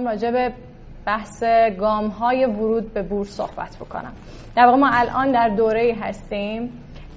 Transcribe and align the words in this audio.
می‌خوام 0.00 0.06
راجع 0.06 0.30
به 0.30 0.52
بحث 1.06 1.44
گام 1.78 2.08
های 2.08 2.44
ورود 2.44 2.94
به 2.94 3.02
بورس 3.02 3.28
صحبت 3.28 3.76
بکنم. 3.76 4.12
در 4.56 4.66
واقع 4.66 4.78
ما 4.78 4.88
الان 4.92 5.32
در 5.32 5.48
دوره 5.48 5.96
هستیم 6.00 6.70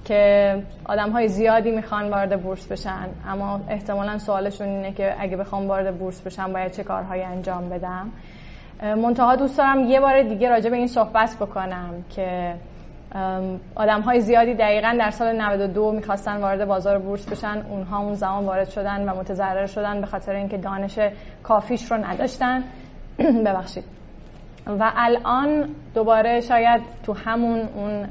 که 0.05 0.63
آدم 0.85 1.11
های 1.11 1.27
زیادی 1.27 1.71
می‌خوان 1.71 2.09
وارد 2.09 2.41
بورس 2.43 2.67
بشن 2.67 3.09
اما 3.27 3.61
احتمالا 3.69 4.17
سوالشون 4.17 4.67
اینه 4.67 4.91
که 4.91 5.15
اگه 5.19 5.37
بخوام 5.37 5.67
وارد 5.67 5.97
بورس 5.97 6.21
بشن 6.21 6.53
باید 6.53 6.71
چه 6.71 6.83
کارهایی 6.83 7.23
انجام 7.23 7.69
بدم. 7.69 8.11
منتها 8.81 9.35
دوست 9.35 9.57
دارم 9.57 9.79
یه 9.83 9.99
بار 9.99 10.23
دیگه 10.23 10.49
راجع 10.49 10.69
به 10.69 10.75
این 10.75 10.87
صحبت 10.87 11.35
بکنم 11.39 12.03
که 12.09 12.55
آدم 13.75 14.01
های 14.01 14.19
زیادی 14.19 14.53
دقیقا 14.53 14.97
در 14.99 15.09
سال 15.09 15.41
92 15.41 15.91
می‌خواستن 15.91 16.41
وارد 16.41 16.65
بازار 16.65 16.99
بورس 16.99 17.29
بشن. 17.29 17.65
اونها 17.69 17.99
اون 17.99 18.13
زمان 18.13 18.45
وارد 18.45 18.69
شدن 18.69 19.09
و 19.09 19.15
متضرر 19.15 19.65
شدن 19.65 20.01
به 20.01 20.07
خاطر 20.07 20.35
اینکه 20.35 20.57
دانش 20.57 20.99
کافیش 21.43 21.91
رو 21.91 21.97
نداشتن. 21.97 22.63
ببخشید. 23.45 23.83
و 24.67 24.91
الان 24.95 25.69
دوباره 25.95 26.41
شاید 26.41 26.81
تو 27.03 27.13
همون 27.13 27.59
اون 27.59 28.07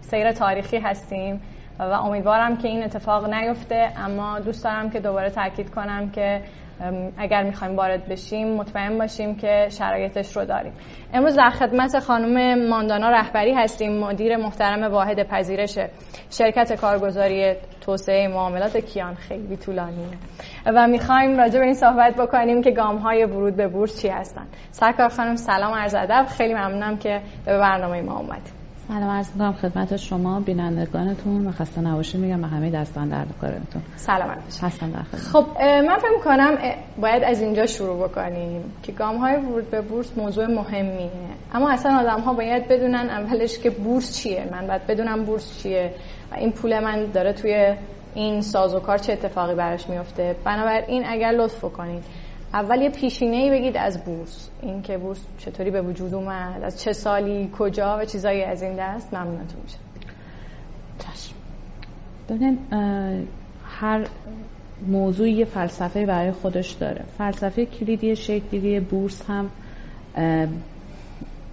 سیر 0.00 0.32
تاریخی 0.32 0.78
هستیم. 0.78 1.40
و 1.78 1.82
امیدوارم 1.82 2.56
که 2.56 2.68
این 2.68 2.82
اتفاق 2.82 3.34
نیفته 3.34 3.92
اما 3.96 4.38
دوست 4.40 4.64
دارم 4.64 4.90
که 4.90 5.00
دوباره 5.00 5.30
تاکید 5.30 5.70
کنم 5.70 6.10
که 6.10 6.42
اگر 7.18 7.42
می‌خوایم 7.42 7.76
وارد 7.76 8.08
بشیم 8.08 8.54
مطمئن 8.54 8.98
باشیم 8.98 9.34
که 9.36 9.68
شرایطش 9.70 10.36
رو 10.36 10.44
داریم. 10.44 10.72
امروز 11.14 11.36
در 11.36 11.50
خدمت 11.50 11.98
خانم 11.98 12.68
ماندانا 12.68 13.10
رهبری 13.10 13.54
هستیم 13.54 13.98
مدیر 13.98 14.36
محترم 14.36 14.92
واحد 14.92 15.28
پذیرش 15.28 15.78
شرکت 16.30 16.72
کارگزاری 16.80 17.54
توسعه 17.80 18.28
معاملات 18.28 18.76
کیان 18.76 19.14
خیلی 19.14 19.56
طولانیه. 19.56 20.18
و 20.66 20.86
می‌خوایم 20.86 21.38
راجع 21.38 21.58
به 21.58 21.64
این 21.64 21.74
صحبت 21.74 22.14
بکنیم 22.14 22.62
که 22.62 22.70
گام 22.70 22.96
های 22.96 23.24
ورود 23.24 23.56
به 23.56 23.68
بورس 23.68 24.02
چی 24.02 24.08
هستن. 24.08 24.46
سرکار 24.70 25.08
خانم 25.08 25.36
سلام 25.36 25.74
عرض 25.74 25.94
ادب. 25.94 26.26
خیلی 26.28 26.54
ممنونم 26.54 26.96
که 26.96 27.20
به 27.46 27.58
برنامه 27.58 28.02
ما 28.02 28.18
اومدید. 28.18 28.55
سلام 28.88 29.10
عرض 29.10 29.32
می‌کنم 29.32 29.52
خدمت 29.52 29.96
شما 29.96 30.40
بینندگانتون 30.40 31.46
و 31.46 31.52
خسته 31.52 31.80
نباشید. 31.80 32.20
میگم 32.20 32.40
به 32.40 32.46
همه 32.46 32.70
دستان 32.70 33.08
در 33.08 33.24
کارتون. 33.40 33.82
سلام 33.96 34.30
هستم 34.62 34.90
در 34.90 35.02
خدمت. 35.02 35.22
خب 35.22 35.46
من 35.60 35.96
فکر 35.96 36.24
کنم 36.24 36.58
باید 37.00 37.24
از 37.24 37.42
اینجا 37.42 37.66
شروع 37.66 38.08
بکنیم 38.08 38.62
که 38.82 38.92
گام 38.92 39.16
های 39.16 39.36
ورود 39.36 39.70
به 39.70 39.80
بورس 39.80 40.18
موضوع 40.18 40.46
مهمیه. 40.46 41.10
اما 41.54 41.70
اصلا 41.70 41.98
آدم 41.98 42.20
ها 42.20 42.32
باید 42.32 42.68
بدونن 42.68 43.10
اولش 43.10 43.58
که 43.58 43.70
بورس 43.70 44.16
چیه. 44.16 44.48
من 44.52 44.66
باید 44.66 44.86
بدونم 44.86 45.24
بورس 45.24 45.62
چیه 45.62 45.90
و 46.32 46.34
این 46.34 46.52
پول 46.52 46.80
من 46.80 47.04
داره 47.04 47.32
توی 47.32 47.74
این 48.14 48.40
سازوکار 48.40 48.98
چه 48.98 49.12
اتفاقی 49.12 49.54
براش 49.54 49.88
میفته 49.88 50.36
بنابراین 50.44 51.04
اگر 51.06 51.30
لطف 51.30 51.60
کنید 51.60 52.04
اول 52.54 52.80
یه 52.82 52.90
پیشینه 52.90 53.36
ای 53.36 53.50
بگید 53.50 53.76
از 53.76 54.04
بورس. 54.04 54.50
این 54.62 54.82
که 54.82 54.98
بورس 54.98 55.20
چطوری 55.38 55.70
به 55.70 55.82
وجود 55.82 56.14
اومد 56.14 56.62
از 56.62 56.82
چه 56.82 56.92
سالی 56.92 57.50
کجا 57.58 57.98
و 57.98 58.04
چیزایی 58.04 58.42
از 58.42 58.62
این 58.62 58.76
دست. 58.78 59.14
ممنونتون 59.14 59.60
میشه 59.62 59.78
چشم. 60.98 61.34
هر 63.64 64.06
موضوعی 64.86 65.32
یه 65.32 65.44
فلسفه 65.44 66.06
برای 66.06 66.32
خودش 66.32 66.70
داره. 66.70 67.04
فلسفه 67.18 67.66
کلیدی 67.66 68.16
شکلی 68.16 68.80
بورس 68.80 69.22
هم 69.28 69.50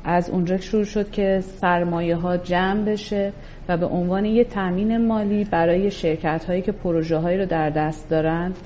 از 0.03 0.29
اونجا 0.29 0.57
شروع 0.57 0.83
شد 0.83 1.11
که 1.11 1.39
سرمایه 1.41 2.15
ها 2.15 2.37
جمع 2.37 2.83
بشه 2.83 3.33
و 3.69 3.77
به 3.77 3.85
عنوان 3.85 4.25
یه 4.25 4.43
تامین 4.43 5.07
مالی 5.07 5.43
برای 5.43 5.91
شرکت 5.91 6.45
هایی 6.45 6.61
که 6.61 6.71
پروژه 6.71 7.17
هایی 7.17 7.37
رو 7.37 7.45
در 7.45 7.69
دست 7.69 8.09
دارند 8.09 8.57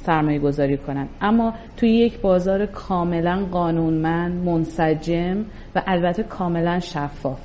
سرمایه 0.00 0.38
گذاری 0.38 0.76
کنن. 0.76 1.08
اما 1.20 1.54
توی 1.76 1.90
یک 1.90 2.20
بازار 2.20 2.66
کاملا 2.66 3.46
قانونمند 3.52 4.44
منسجم 4.44 5.44
و 5.74 5.82
البته 5.86 6.22
کاملا 6.22 6.80
شفاف. 6.80 7.40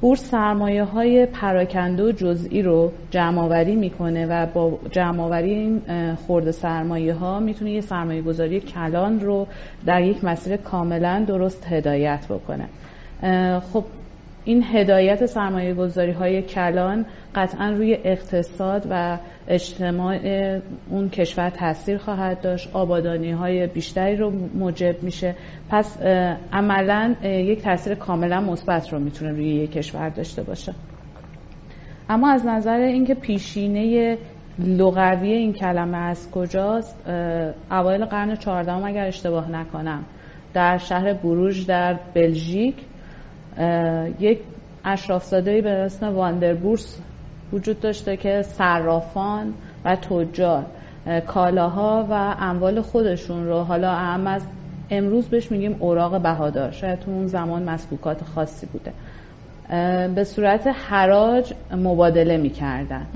بورس 0.00 0.30
سرمایه 0.30 0.84
های 0.84 1.26
پراکنده 1.26 2.02
و 2.02 2.12
جزئی 2.12 2.62
رو 2.62 2.92
جمع 3.10 3.38
آوری 3.42 3.76
می‌کنه 3.76 4.26
و 4.26 4.46
با 4.46 4.78
جمع 4.90 5.22
آوری 5.22 5.50
این 5.50 5.82
خورده 6.14 6.52
سرمایه 6.52 7.14
ها 7.14 7.40
می‌تونه 7.40 7.70
یه 7.70 7.80
سرمایه 7.80 8.22
گذاری 8.22 8.60
کلان 8.60 9.20
رو 9.20 9.46
در 9.86 10.02
یک 10.02 10.24
مسیر 10.24 10.56
کاملا 10.56 11.24
درست 11.26 11.66
هدایت 11.66 12.26
بکنه. 12.28 12.68
خب 13.72 13.84
این 14.46 14.64
هدایت 14.72 15.26
سرمایه 15.26 15.74
گذاری 15.74 16.12
های 16.12 16.42
کلان 16.42 17.06
قطعا 17.34 17.70
روی 17.70 17.98
اقتصاد 18.04 18.86
و 18.90 19.18
اجتماع 19.48 20.18
اون 20.90 21.08
کشور 21.08 21.50
تاثیر 21.50 21.98
خواهد 21.98 22.40
داشت. 22.40 22.70
آبادانی 22.72 23.30
های 23.30 23.66
بیشتری 23.66 24.16
رو 24.16 24.30
موجب 24.54 25.02
میشه. 25.02 25.34
پس 25.70 26.02
عملا 26.52 27.14
یک 27.22 27.62
تاثیر 27.62 27.94
کاملا 27.94 28.40
مثبت 28.40 28.92
رو 28.92 28.98
می‌تونه 28.98 29.30
روی 29.30 29.48
یک 29.48 29.72
کشور 29.72 30.08
داشته 30.08 30.42
باشه. 30.42 30.74
اما 32.08 32.30
از 32.30 32.46
نظر 32.46 32.78
اینکه 32.78 33.14
پیشینه 33.14 34.18
لغوی 34.58 35.32
این 35.32 35.52
کلمه 35.52 35.96
از 35.96 36.30
کجاست 36.30 37.08
اوایل 37.70 38.04
قرن 38.04 38.36
14 38.36 38.72
اگر 38.72 39.06
اشتباه 39.06 39.50
نکنم 39.50 40.04
در 40.54 40.78
شهر 40.78 41.12
بروژ 41.12 41.66
در 41.66 41.98
بلژیک 42.14 42.74
یک 44.20 44.38
اشرافزاده 44.84 45.60
به 45.62 45.70
اسم 45.70 46.14
واندربورس 46.14 46.98
وجود 47.52 47.80
داشته 47.80 48.16
که 48.16 48.42
صرافان 48.42 49.54
و 49.84 49.96
تجار 49.96 50.66
کالاها 51.26 52.06
و 52.10 52.34
اموال 52.40 52.80
خودشون 52.80 53.46
رو. 53.46 53.58
حالا 53.58 53.90
اهم 53.90 54.26
از 54.26 54.42
امروز 54.90 55.28
بهش 55.28 55.52
میگیم 55.52 55.76
اوراق 55.78 56.22
بهادار. 56.22 56.70
شاید 56.70 56.98
تو 56.98 57.10
اون 57.10 57.26
زمان 57.26 57.62
مسبوکات 57.62 58.24
خاصی 58.24 58.66
بوده. 58.66 58.92
به 60.14 60.24
صورت 60.24 60.66
حراج 60.66 61.52
مبادله 61.76 62.36
می‌کردن. 62.36 63.06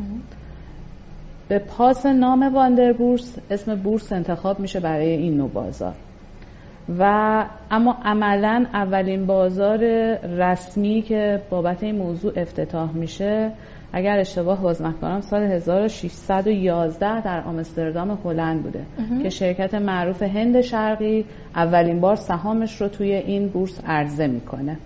به 1.49 1.59
پاس 1.59 2.07
نام 2.07 2.55
واندربورس 2.55 3.39
اسم 3.51 3.75
بورس 3.75 4.13
انتخاب 4.13 4.61
میشه 4.61 4.81
برای 4.81 5.11
این 5.11 5.37
نوع 5.37 5.51
بازار. 5.51 5.95
و 6.99 7.05
اما 7.71 7.97
عملا 8.05 8.67
اولین 8.75 9.27
بازار 9.27 9.79
رسمی 10.17 11.03
که 11.03 11.43
بابت 11.51 11.83
این 11.83 11.99
موضوع 11.99 12.33
افتتاح 12.37 12.93
میشه 12.93 13.53
اگر 13.93 14.19
اشتباه 14.19 14.63
باز 14.63 14.83
نکنم 14.83 15.21
سال 15.21 15.43
1611 15.43 17.21
در 17.21 17.41
آمستردام 17.41 18.19
هلند 18.25 18.63
بوده 18.63 18.85
که 19.23 19.29
شرکت 19.29 19.75
معروف 19.75 20.23
هند 20.23 20.61
شرقی 20.61 21.25
اولین 21.55 22.01
بار 22.01 22.17
سهامش 22.17 22.81
رو 22.81 22.89
توی 22.89 23.13
این 23.13 23.49
بورس 23.49 23.81
عرضه 23.87 24.27
می‌کنه. 24.27 24.77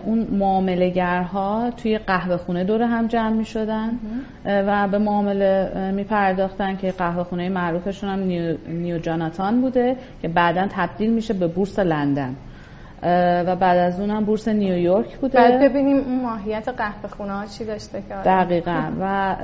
اون 0.06 0.28
معاملهگرها 0.32 1.72
توی 1.78 1.98
قهوه 1.98 2.38
خونه 2.38 2.64
دور 2.64 2.82
هم 2.82 3.08
جمع 3.08 3.30
می 3.30 3.46
شدن 3.46 4.00
و 4.46 4.88
به 4.88 4.98
معامله 4.98 5.92
می 5.92 6.04
پرداختن 6.04 6.76
که 6.76 6.92
قهوه 6.92 7.24
خونه 7.24 7.50
معروفشون 7.50 8.10
هم 8.10 8.20
نیو, 8.20 8.58
نیو 8.68 9.00
جاناتان 9.00 9.62
بوده 9.62 9.96
که 10.22 10.28
بعدا 10.28 10.68
تبدیل 10.70 11.14
میشه 11.14 11.34
به 11.34 11.48
بورس 11.48 11.80
لندن. 11.80 12.36
و 13.04 13.56
بعد 13.56 13.78
از 13.78 14.00
اونم 14.00 14.26
بورس 14.26 14.48
نیویورک 14.48 15.18
بوده. 15.18 15.38
بعد 15.38 15.62
ببینیم 15.62 15.98
اون 15.98 16.22
ماهیت 16.22 16.70
قهوه 16.70 17.08
خونه 17.10 17.34
ها 17.34 17.46
چی 17.46 17.66
داشته 17.66 18.02
که 18.02 18.14
دقیقا. 18.14 18.92
و 19.00 19.36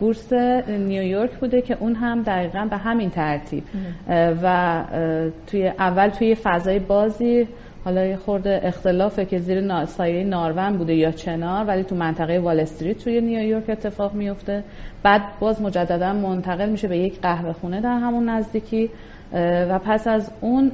بورس 0.00 0.32
نیویورک 0.68 1.30
بوده 1.30 1.62
که 1.62 1.76
اون 1.80 1.94
هم 1.94 2.22
دقیقا 2.22 2.66
به 2.70 2.76
همین 2.76 3.10
ترتیب. 3.10 3.64
و 4.42 4.84
توی 5.46 5.68
اول 5.68 6.08
توی 6.08 6.34
فضای 6.34 6.78
بازی 6.78 7.48
حالا 7.84 8.04
یه 8.04 8.16
خورده 8.16 8.60
اختلافه 8.62 9.24
که 9.24 9.38
زیر 9.38 9.84
سایه 9.84 10.24
نارون 10.24 10.76
بوده 10.76 10.94
یا 10.94 11.10
چنار 11.10 11.64
ولی 11.66 11.84
تو 11.84 11.94
منطقه 11.94 12.38
وال 12.38 12.60
استریت 12.60 12.98
توی 12.98 13.20
نیویورک 13.20 13.70
اتفاق 13.70 14.14
میفته. 14.14 14.64
بعد 15.02 15.22
باز 15.40 15.62
مجددا 15.62 16.12
منتقل 16.12 16.68
میشه 16.68 16.88
به 16.88 16.98
یک 16.98 17.20
قهوه 17.20 17.52
خونه 17.52 17.80
در 17.80 17.98
همون 17.98 18.28
نزدیکی. 18.28 18.90
و 19.70 19.78
پس 19.78 20.08
از 20.08 20.30
اون 20.40 20.72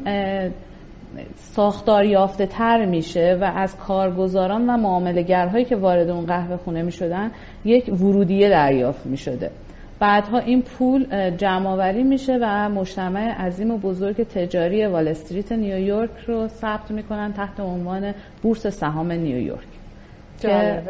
ساختار 1.36 2.04
یافته 2.04 2.46
تر 2.46 2.84
میشه 2.84 3.38
و 3.40 3.44
از 3.44 3.76
کارگزاران 3.76 4.70
و 4.70 4.76
معاملگرهایی 4.76 5.64
که 5.64 5.76
وارد 5.76 6.08
اون 6.08 6.26
قهوه 6.26 6.56
خونه 6.56 6.82
می 6.82 6.92
شدن 6.92 7.30
یک 7.64 7.88
ورودیه 8.02 8.48
دریافت 8.50 9.06
می 9.06 9.16
شده 9.16 9.50
بعدها 10.00 10.38
این 10.38 10.62
پول 10.62 11.30
جمع 11.36 11.92
میشه 12.02 12.38
و 12.42 12.68
مجتمع 12.68 13.46
عظیم 13.46 13.70
و 13.70 13.78
بزرگ 13.78 14.22
تجاری 14.22 14.86
وال 14.86 15.08
استریت 15.08 15.52
نیویورک 15.52 16.10
رو 16.26 16.48
ثبت 16.48 16.90
می‌کنن 16.90 17.32
تحت 17.32 17.60
عنوان 17.60 18.14
بورس 18.42 18.66
سهام 18.66 19.12
نیویورک. 19.12 19.69
که 20.40 20.82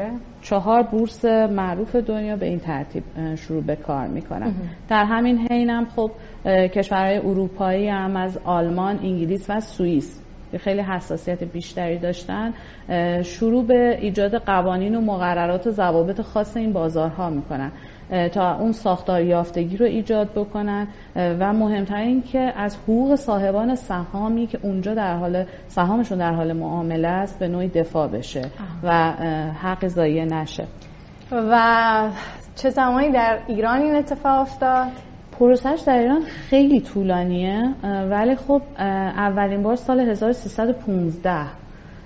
چهار 0.42 0.82
بورس 0.82 1.24
معروف 1.24 1.96
دنیا 1.96 2.36
به 2.36 2.46
این 2.46 2.58
ترتیب 2.58 3.02
شروع 3.34 3.62
به 3.62 3.76
کار 3.76 4.06
می‌کنن. 4.06 4.54
در 4.88 5.04
همین 5.04 5.38
حین 5.50 5.70
هم 5.70 5.84
خب 5.96 6.10
کشورهای 6.46 7.18
اروپایی 7.18 7.88
هم 7.88 8.16
از 8.16 8.38
آلمان، 8.44 8.98
انگلیس 8.98 9.50
و 9.50 9.60
سوئیس 9.60 10.22
که 10.52 10.58
خیلی 10.58 10.80
حساسیت 10.80 11.44
بیشتری 11.44 11.98
داشتن 11.98 12.52
شروع 13.22 13.66
به 13.66 13.98
ایجاد 14.00 14.34
قوانین 14.34 14.94
و 14.94 15.00
مقررات 15.00 15.66
و 15.66 15.70
ضوابط 15.70 16.20
خاص 16.20 16.56
این 16.56 16.72
بازارها 16.72 17.30
می‌کنن. 17.30 17.72
تا 18.32 18.56
اون 18.56 18.72
ساختار 18.72 19.22
یافتگی 19.22 19.76
رو 19.76 19.86
ایجاد 19.86 20.30
بکنن. 20.30 20.88
و 21.16 21.52
مهمتر 21.52 21.96
این 21.96 22.22
که 22.22 22.52
از 22.56 22.76
حقوق 22.76 23.14
صاحبان 23.14 23.74
سهامی 23.74 24.46
که 24.46 24.58
اونجا 24.62 24.94
در 24.94 25.16
حال 25.16 25.44
سهامشون 25.68 26.18
در 26.18 26.32
حال 26.32 26.52
معامله 26.52 27.08
است 27.08 27.38
به 27.38 27.48
نوعی 27.48 27.68
دفاع 27.68 28.08
بشه 28.08 28.42
و 28.82 29.12
حق 29.62 29.86
ضایع 29.86 30.24
نشه. 30.24 30.66
و 31.32 32.08
چه 32.56 32.70
زمانی 32.70 33.10
در 33.10 33.38
ایران 33.46 33.80
این 33.80 33.94
اتفاق 33.94 34.40
افتاد؟ 34.40 34.88
پروسش 35.38 35.82
در 35.86 35.98
ایران 35.98 36.22
خیلی 36.22 36.80
طولانیه 36.80 37.74
ولی 38.10 38.36
خب 38.36 38.62
اولین 38.78 39.62
بار 39.62 39.76
سال 39.76 40.00
1315 40.00 41.59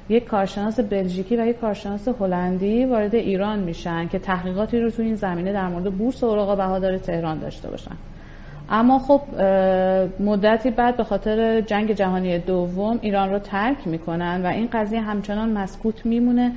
یک 0.09 0.25
کارشناس 0.25 0.81
بلژیکی 0.81 1.37
و 1.37 1.47
یک 1.47 1.61
کارشناس 1.61 2.09
هلندی 2.09 2.85
وارد 2.85 3.15
ایران 3.15 3.59
میشن 3.59 4.09
که 4.09 4.19
تحقیقاتی 4.19 4.81
رو 4.81 4.91
تو 4.91 5.03
این 5.03 5.15
زمینه 5.15 5.53
در 5.53 5.69
مورد 5.69 5.95
بورس 5.95 6.25
اوراق 6.25 6.57
بهادار 6.57 6.99
تهران 6.99 7.39
داشته 7.39 7.71
باشن. 7.71 7.97
اما 8.71 8.99
خب 8.99 9.21
مدتی 10.21 10.71
بعد 10.71 10.97
به 10.97 11.05
خاطر 11.05 11.61
جنگ 11.61 11.93
جهانی 11.93 12.39
دوم 12.39 12.99
ایران 13.03 13.31
رو 13.31 13.39
ترک 13.39 13.87
می‌کنن 13.87 14.41
و 14.45 14.47
این 14.47 14.69
قضیه 14.73 15.01
همچنان 15.01 15.53
مسکوت 15.53 16.07
میمونه 16.07 16.53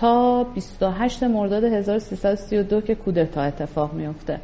تا 0.00 0.44
28 0.44 1.22
مرداد 1.22 1.64
1332 1.64 2.80
که 2.80 2.94
کودتا 2.94 3.42
اتفاق 3.42 3.92
میفته 3.92 4.40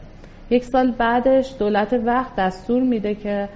یک 0.50 0.64
سال 0.64 0.90
بعدش 0.90 1.54
دولت 1.58 1.92
وقت 1.92 2.36
دستور 2.36 2.82
میده 2.82 3.14
که 3.14 3.48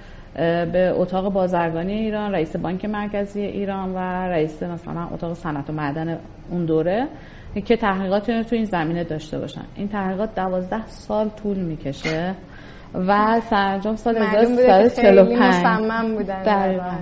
به 0.72 0.92
اتاق 0.96 1.32
بازرگانی 1.32 1.92
ایران 1.92 2.32
رئیس 2.32 2.56
بانک 2.56 2.84
مرکزی 2.84 3.40
ایران 3.40 3.94
و 3.94 3.98
رئیس 4.28 4.62
مثلا 4.62 5.08
اتاق 5.12 5.32
صنعت 5.32 5.70
و 5.70 5.72
معدن 5.72 6.18
اون 6.50 6.64
دوره 6.64 7.08
که 7.64 7.76
تحقیقاتی 7.76 8.32
رو 8.32 8.42
تو 8.42 8.56
این 8.56 8.64
زمینه 8.64 9.04
داشته 9.04 9.38
باشن. 9.38 9.64
این 9.76 9.88
تحقیقات 9.88 10.34
دوازده 10.34 10.86
سال 10.86 11.28
طول 11.28 11.58
می‌کشه 11.58 12.34
و 12.94 13.40
سرانجام 13.40 13.96
سال 13.96 14.16
1345 14.16 16.16
بودن. 16.16 16.98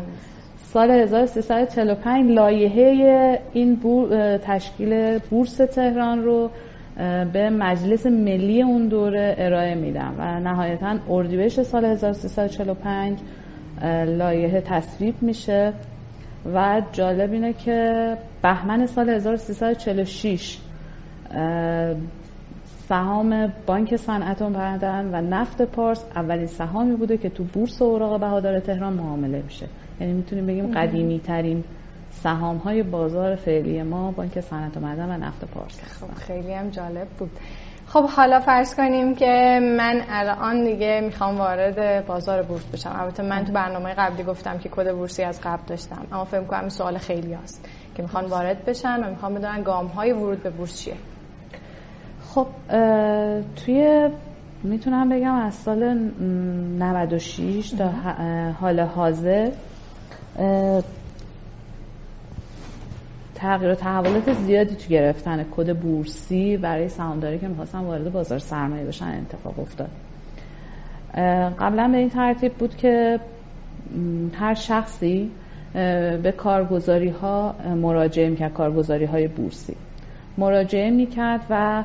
سال 0.57 0.91
1345 0.91 2.31
لایحه 2.31 3.39
این 3.53 3.79
تشکیل 4.39 5.19
بورس 5.19 5.57
تهران 5.57 6.23
رو 6.23 6.51
به 7.33 7.51
مجلس 7.51 8.07
ملی 8.07 8.63
اون 8.63 8.89
دوره 8.89 9.35
ارائه 9.39 9.75
میدم 9.75 10.15
و 10.19 10.41
نهایتا 10.41 10.99
اردیبهشت 11.09 11.63
سال 11.63 11.85
1345 11.85 13.19
لایحه 14.07 14.61
تصویب 14.61 15.15
میشه 15.21 15.73
و 16.55 16.83
جالب 16.93 17.33
اینه 17.33 17.53
که 17.53 18.13
بهمن 18.43 18.87
سال 18.87 19.11
1346 19.11 20.59
سهام 22.89 23.53
بانک 23.67 23.97
صنعت 23.97 24.43
معدن 24.43 25.11
و 25.13 25.21
نفت 25.21 25.63
پارس 25.63 26.05
اولین 26.17 26.47
سهامی 26.47 26.97
بوده 26.97 27.17
که 27.17 27.29
تو 27.29 27.45
بورس 27.45 27.83
اوراق 27.83 28.21
بهادار 28.21 28.61
تهران 28.61 28.93
معامله 28.93 29.43
میشه. 29.43 29.67
یعنی 30.01 30.13
می‌تونیم 30.13 30.47
بگیم 30.47 30.73
قدیمی 30.73 31.19
ترین 31.19 31.65
سهام 32.23 32.57
های 32.57 32.83
بازار 32.83 33.37
فعلی 33.37 33.83
ما 33.83 34.11
بانک 34.11 34.41
صنعت 34.41 34.77
و 34.77 34.81
معدن 34.81 35.11
و 35.11 35.27
نفت 35.27 35.45
پارس 35.45 35.81
خب 35.81 36.15
خیلی 36.15 36.55
هم 36.55 36.71
جالب 36.71 37.09
بود. 37.09 37.31
خب 37.87 38.05
حالا 38.05 38.41
فرض 38.41 38.75
کنیم 38.75 39.15
که 39.15 39.61
من 39.79 40.03
الان 40.09 40.65
دیگه 40.65 41.01
می‌خوام 41.05 41.39
وارد 41.39 42.07
بازار 42.07 42.43
بورس 42.43 42.65
بشم. 42.65 42.97
البته 43.01 43.23
من 43.23 43.45
تو 43.45 43.53
برنامه 43.53 43.95
قبلی 43.95 44.23
گفتم 44.23 44.59
که 44.59 44.69
کد 44.69 44.93
بورسی 44.93 45.23
از 45.23 45.41
قبل 45.41 45.63
داشتم. 45.67 46.07
اما 46.13 46.25
فکر 46.25 46.45
کنم 46.45 46.61
این 46.61 46.69
سوال 46.69 46.99
خیلی 46.99 47.35
هست 47.35 47.69
که 47.95 48.03
می‌خوان 48.03 48.25
وارد 48.25 48.65
بشن 48.65 49.05
و 49.05 49.11
می‌خوام 49.11 49.35
بدونن 49.35 49.63
گام 49.63 49.87
های 49.87 50.13
ورود 50.13 50.43
به 50.43 50.51
بورس 50.51 50.81
چیه. 50.81 50.95
خب 52.29 52.47
توی 53.57 54.11
می‌تونم 54.63 55.09
بگم 55.09 55.35
از 55.35 55.55
سال 55.55 55.95
96 55.95 57.71
تا 57.71 57.91
حال 58.61 58.81
حاضر 58.81 59.51
تغییر 63.37 63.73
و 63.73 63.75
تحولات 63.75 64.33
زیادی 64.33 64.75
تو 64.75 64.89
گرفتن 64.89 65.45
کد 65.57 65.77
بورسی 65.77 66.57
برای 66.57 66.89
سهامداری 66.89 67.39
که 67.39 67.49
می‌خواستن 67.49 67.79
وارد 67.79 68.13
بازار 68.13 68.39
سرمایه 68.39 68.85
بشن 68.85 69.05
اتفاق 69.05 69.61
افتاد. 69.61 69.91
قبلا 71.59 71.89
به 71.89 71.99
این 71.99 72.11
ترتیب 72.11 72.53
بود 72.53 72.77
که 72.77 73.21
هر 74.33 74.55
شخصی 74.55 75.31
به 76.23 76.35
کارگزاری 76.37 77.09
ها 77.09 77.55
مراجعه 77.83 78.29
می‌کرد 78.29 78.53
کارگزاری 78.53 79.05
های 79.05 79.29
بورسی. 79.29 79.77
مراجعه 80.39 80.91
می‌کرد 80.91 81.41
و 81.51 81.85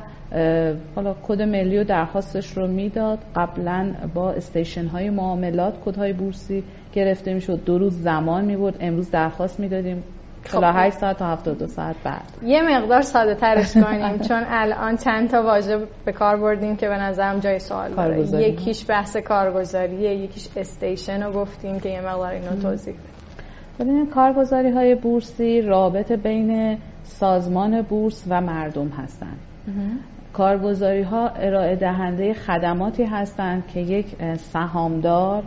حالا 0.94 1.14
کد 1.22 1.42
ملی 1.42 1.78
و 1.78 1.84
درخواستش 1.84 2.56
رو 2.56 2.66
می‌داد. 2.66 3.18
قبلا 3.36 3.94
با 4.14 4.32
station 4.32 4.86
های 4.86 5.10
معاملات 5.10 5.74
کد 5.84 5.96
های 5.96 6.12
بورسی 6.12 6.64
گرفته 6.94 7.34
می‌شد. 7.34 7.64
دو 7.64 7.78
روز 7.78 8.02
زمان 8.02 8.44
می‌برد. 8.44 8.76
امروز 8.80 9.10
درخواست 9.10 9.60
می‌دادیم. 9.60 10.02
48 10.44 10.94
خب. 10.94 11.00
ساعت 11.00 11.18
تا 11.18 11.32
72 11.32 11.66
ساعت 11.66 11.96
بعد. 12.04 12.22
یه 12.42 12.62
مقدار 12.62 13.02
ساده 13.02 13.34
ترش 13.34 13.72
کنیم 13.72 14.18
چون 14.18 14.42
الان 14.48 14.96
چند 14.96 15.30
تا 15.30 15.42
واژه 15.42 15.86
به 16.04 16.12
کار 16.12 16.36
بردیم 16.36 16.76
که 16.76 16.88
به 16.88 16.96
نظرم 16.96 17.38
جای 17.38 17.58
سوال 17.58 17.90
داره. 17.90 18.20
یکیش 18.20 18.90
بحث 18.90 19.16
کارگزاریه 19.16 20.14
یکیش 20.14 20.48
station 20.56 21.22
رو 21.22 21.32
گفتیم 21.32 21.80
که 21.80 21.88
یه 21.88 22.00
مقدار 22.00 22.32
اینو 22.32 22.62
توضیح 22.62 22.94
ببینیم 23.80 24.10
کارگزاری 24.10 24.70
های 24.70 24.94
بورسی 24.94 25.60
رابط 25.60 26.12
بین 26.12 26.78
سازمان 27.04 27.82
بورس 27.82 28.24
و 28.28 28.40
مردم 28.40 28.88
هستند 28.88 29.38
کارگزاری 30.32 31.02
ها 31.02 31.28
ارائه 31.28 31.76
دهنده 31.76 32.34
خدماتی 32.34 33.04
هستند 33.04 33.66
که 33.66 33.80
یک 33.80 34.06
سهامدار 34.36 35.42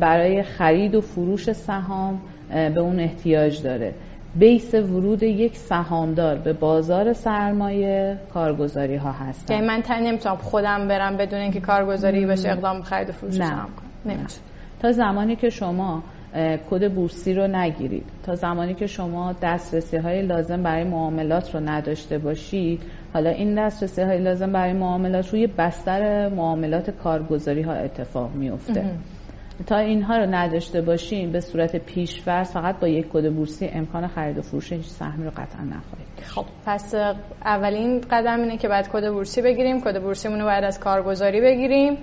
برای 0.00 0.42
خرید 0.42 0.94
و 0.94 1.00
فروش 1.00 1.52
سهام 1.52 2.20
به 2.50 2.80
اون 2.80 3.00
احتیاج 3.00 3.62
داره. 3.62 3.94
بیس 4.34 4.74
ورود 4.74 5.22
یک 5.22 5.56
سهامدار 5.56 6.36
به 6.36 6.52
بازار 6.52 7.12
سرمایه 7.12 8.18
کارگزاری 8.34 8.96
ها 8.96 9.12
هستن. 9.12 9.54
یعنی 9.54 9.66
من 9.66 9.82
نمی‌تونم 9.90 10.36
خودم 10.36 10.88
برم 10.88 11.16
بدون 11.16 11.40
اینکه 11.40 11.60
کارگزاری 11.60 12.26
بشه 12.26 12.50
اقدام 12.50 12.82
خرید 12.82 13.08
و 13.08 13.12
فروش 13.12 13.38
نه. 13.38 13.66
تا 14.80 14.92
زمانی 14.92 15.36
که 15.36 15.50
شما 15.50 16.02
کد 16.70 16.94
بورسی 16.94 17.34
رو 17.34 17.46
نگیرید 17.46 18.04
تا 18.26 18.34
زمانی 18.34 18.74
که 18.74 18.86
شما 18.86 19.34
دسترسی 19.42 19.96
های 19.96 20.22
لازم 20.22 20.62
برای 20.62 20.84
معاملات 20.84 21.54
رو 21.54 21.60
نداشته 21.60 22.18
باشید 22.18 22.82
حالا 23.14 23.30
این 23.30 23.66
دسترسی 23.66 24.02
های 24.02 24.18
لازم 24.18 24.52
برای 24.52 24.72
معاملات 24.72 25.32
روی 25.32 25.46
بستر 25.46 26.28
معاملات 26.28 26.90
کارگزاری 26.90 27.62
ها 27.62 27.72
اتفاق 27.72 28.34
میفته 28.34 28.84
تا 29.66 29.76
اینها 29.76 30.16
رو 30.16 30.26
نداشته 30.34 30.80
باشیم 30.80 31.32
به 31.32 31.40
صورت 31.40 31.76
پیش‌فرض 31.76 32.52
فقط 32.52 32.80
با 32.80 32.88
یک 32.88 33.08
کد 33.12 33.30
بورسی 33.32 33.66
امکان 33.66 34.06
خرید 34.06 34.38
و 34.38 34.42
فروش 34.42 34.72
هیچ 34.72 34.86
سهمی 34.86 35.24
رو 35.24 35.30
قطعا 35.30 35.64
نخواهید 35.64 36.06
خب 36.22 36.44
پس 36.66 36.94
اولین 37.44 38.00
قدم 38.10 38.40
اینه 38.40 38.56
که 38.56 38.68
باید 38.68 38.88
کد 38.88 39.10
بورسی 39.10 39.42
بگیریم. 39.42 39.80
کد 39.80 40.02
بورسیمون 40.02 40.38
رو 40.38 40.44
باید 40.44 40.64
از 40.64 40.80
کارگزاری 40.80 41.40
بگیریم. 41.40 41.96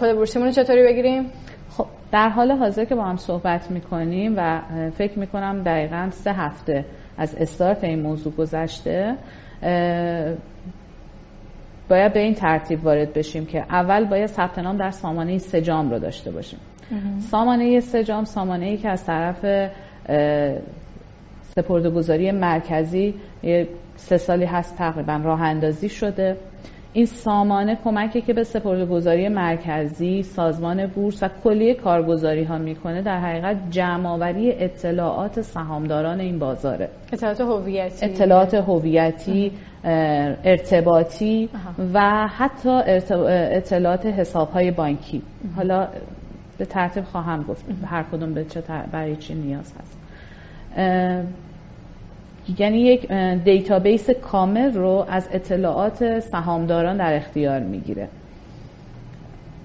کد 0.00 0.14
بورسیمون 0.14 0.48
رو 0.48 0.52
چطوری 0.52 0.82
بگیریم؟ 0.82 1.26
خب 1.70 1.86
در 2.12 2.28
حال 2.28 2.52
حاضر 2.52 2.84
که 2.84 2.94
با 2.94 3.04
هم 3.04 3.16
صحبت 3.16 3.70
می‌کنیم 3.70 4.34
و 4.36 4.60
فکر 4.90 5.18
می‌کنم 5.18 5.62
دقیقا 5.62 6.08
سه 6.10 6.32
هفته 6.32 6.84
از 7.18 7.34
استارت 7.34 7.84
این 7.84 8.02
موضوع 8.02 8.32
گذشته 8.32 9.16
باید 11.90 12.12
به 12.12 12.20
این 12.20 12.34
ترتیب 12.34 12.84
وارد 12.84 13.12
بشیم 13.12 13.46
که 13.46 13.58
اول 13.58 14.04
باید 14.04 14.26
ثبت 14.26 14.58
نام 14.58 14.76
در 14.76 14.90
سامانه 14.90 15.38
سجام 15.38 15.90
رو 15.90 15.98
داشته 15.98 16.30
باشیم. 16.30 16.58
سامانه 17.18 17.80
سجام 17.80 18.24
سامانه 18.24 18.66
ای 18.66 18.76
که 18.76 18.88
از 18.88 19.06
طرف 19.06 19.70
سپردگذاری 21.42 22.30
مرکزی 22.30 23.14
سه 23.96 24.16
سالی 24.16 24.44
هست 24.44 24.76
تقریبا 24.76 25.20
راه 25.24 25.42
اندازی 25.42 25.88
شده. 25.88 26.36
این 26.92 27.06
سامانه 27.06 27.78
کمکی 27.84 28.20
که 28.20 28.32
به 28.32 28.44
سپردگذاری 28.44 29.28
مرکزی 29.28 30.22
سازمان 30.22 30.86
بورس 30.86 31.22
و 31.22 31.28
کلیه 31.44 31.74
کارگزاری 31.74 32.44
ها 32.44 32.58
می‌کنه 32.58 33.02
در 33.02 33.20
حقیقت 33.20 33.56
جمعآوری 33.70 34.52
اطلاعات 34.52 35.40
سهامداران 35.40 36.20
این 36.20 36.38
بازاره. 36.38 36.88
اطلاعات 37.12 37.40
هویتی. 37.40 38.06
اطلاعات 38.06 38.54
هویتی 38.54 39.52
ارتباطی 39.84 41.48
و 41.94 42.26
حتی 42.26 42.68
اطلاعات 42.68 44.06
حساب 44.06 44.50
های 44.50 44.70
بانکی 44.70 45.22
حالا 45.56 45.88
به 46.58 46.64
ترتیب 46.64 47.04
خواهم 47.04 47.42
گفت 47.42 47.64
هر 47.86 48.02
کدوم 48.02 48.34
به 48.34 48.44
چه 48.44 48.62
برای 48.92 49.16
چی 49.16 49.34
نیاز 49.34 49.72
هست. 49.80 49.98
یعنی 52.58 52.78
یک 52.78 53.12
دیتابیس 53.44 54.10
کامل 54.10 54.74
رو 54.74 55.06
از 55.08 55.28
اطلاعات 55.32 56.20
سهامداران 56.20 56.96
در 56.96 57.16
اختیار 57.16 57.60
می‌گیره. 57.60 58.08